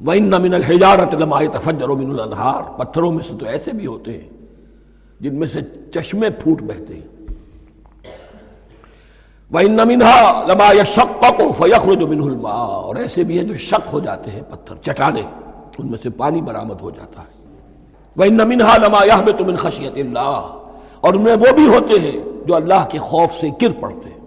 [0.06, 4.30] وَإِنَّ مِنَ الْحِجَارَةِ لَمَا يَتَفَجَّرُ مِنُ الْأَنْهَارِ۔ پتھروں میں سے تو ایسے بھی ہوتے ہیں
[5.20, 5.60] جن میں سے
[5.94, 7.15] چشمے پھوٹ بہتے ہیں۔
[9.56, 14.32] وَإِنَّ مِنْهَا لَمَا يَشَقَّقُ فَيَخْرُجُ مِنْهُ الْمَاءُ اور ایسے بھی ہیں جو شق ہو جاتے
[14.32, 15.22] ہیں پتھر چٹانے
[15.78, 17.36] ان میں سے پانی برآمد ہو جاتا ہے۔
[18.18, 20.46] وَإِنَّ مِنْهَا لَمَا يَحْبِتُ مِنْ خَشْيَةِ اللَّهِ
[21.02, 24.20] اور ان میں وہ بھی ہوتے ہیں جو اللہ کے خوف سے گر پڑتے ہیں۔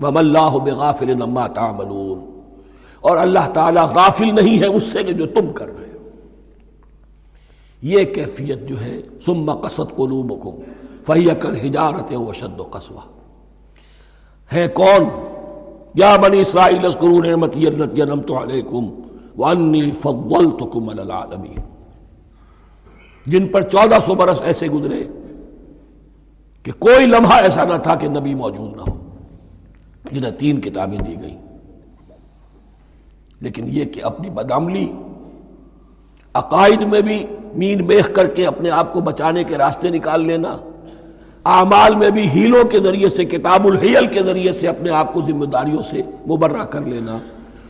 [0.00, 2.20] وَمَا اللَّهُ بِغَافِلٍ عَمَّا تَعْمَلُونَ
[3.00, 6.08] اور اللہ تعالیٰ غافل نہیں ہے اس سے کہ جو تم کر رہے ہو۔
[7.82, 10.52] یہ کیفیت جو ہے، ثُمَّ قَصَدْ قُلُوبُكُمْ
[11.06, 13.15] فَهِيَ كَالْحِجَارَةِ وَشَدُّ قَصْوَةً
[14.52, 15.04] ہے کون؟
[15.94, 18.88] یا بنی اسرائیل اذکروا نعمتی اللتی انمت علیکم
[19.36, 21.56] وانی فضلتکم علی العالمین۔
[23.26, 25.04] جن پر چودہ سو برس ایسے گزرے
[26.62, 28.98] کہ کوئی لمحہ ایسا نہ تھا کہ نبی موجود نہ ہو،
[30.12, 31.42] جنہیں تین کتابیں دی گئیں۔
[33.40, 34.92] لیکن یہ کہ اپنی بدعملی،
[36.34, 40.56] عقائد میں بھی مین بیخ کر کے اپنے آپ کو بچانے کے راستے نکال لینا
[41.46, 45.20] اعمال میں بھی ہیلوں کے ذریعے سے، کتاب الحیل کے ذریعے سے اپنے آپ کو
[45.26, 47.18] ذمہ داریوں سے مبرہ کر لینا،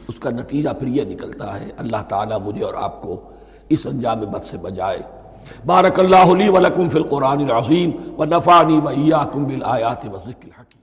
[0.08, 3.20] اس کا نتیجہ پھر یہ نکلتا ہے، اللہ تعالیٰ مجھے اور آپ کو
[3.68, 5.02] اس انجام بد سے بجائے
[5.66, 10.75] بارک اللہ لی ولکم فی القرآن العظیم و نفعنی و ایاکم بالآیات و ذکر الحکیم۔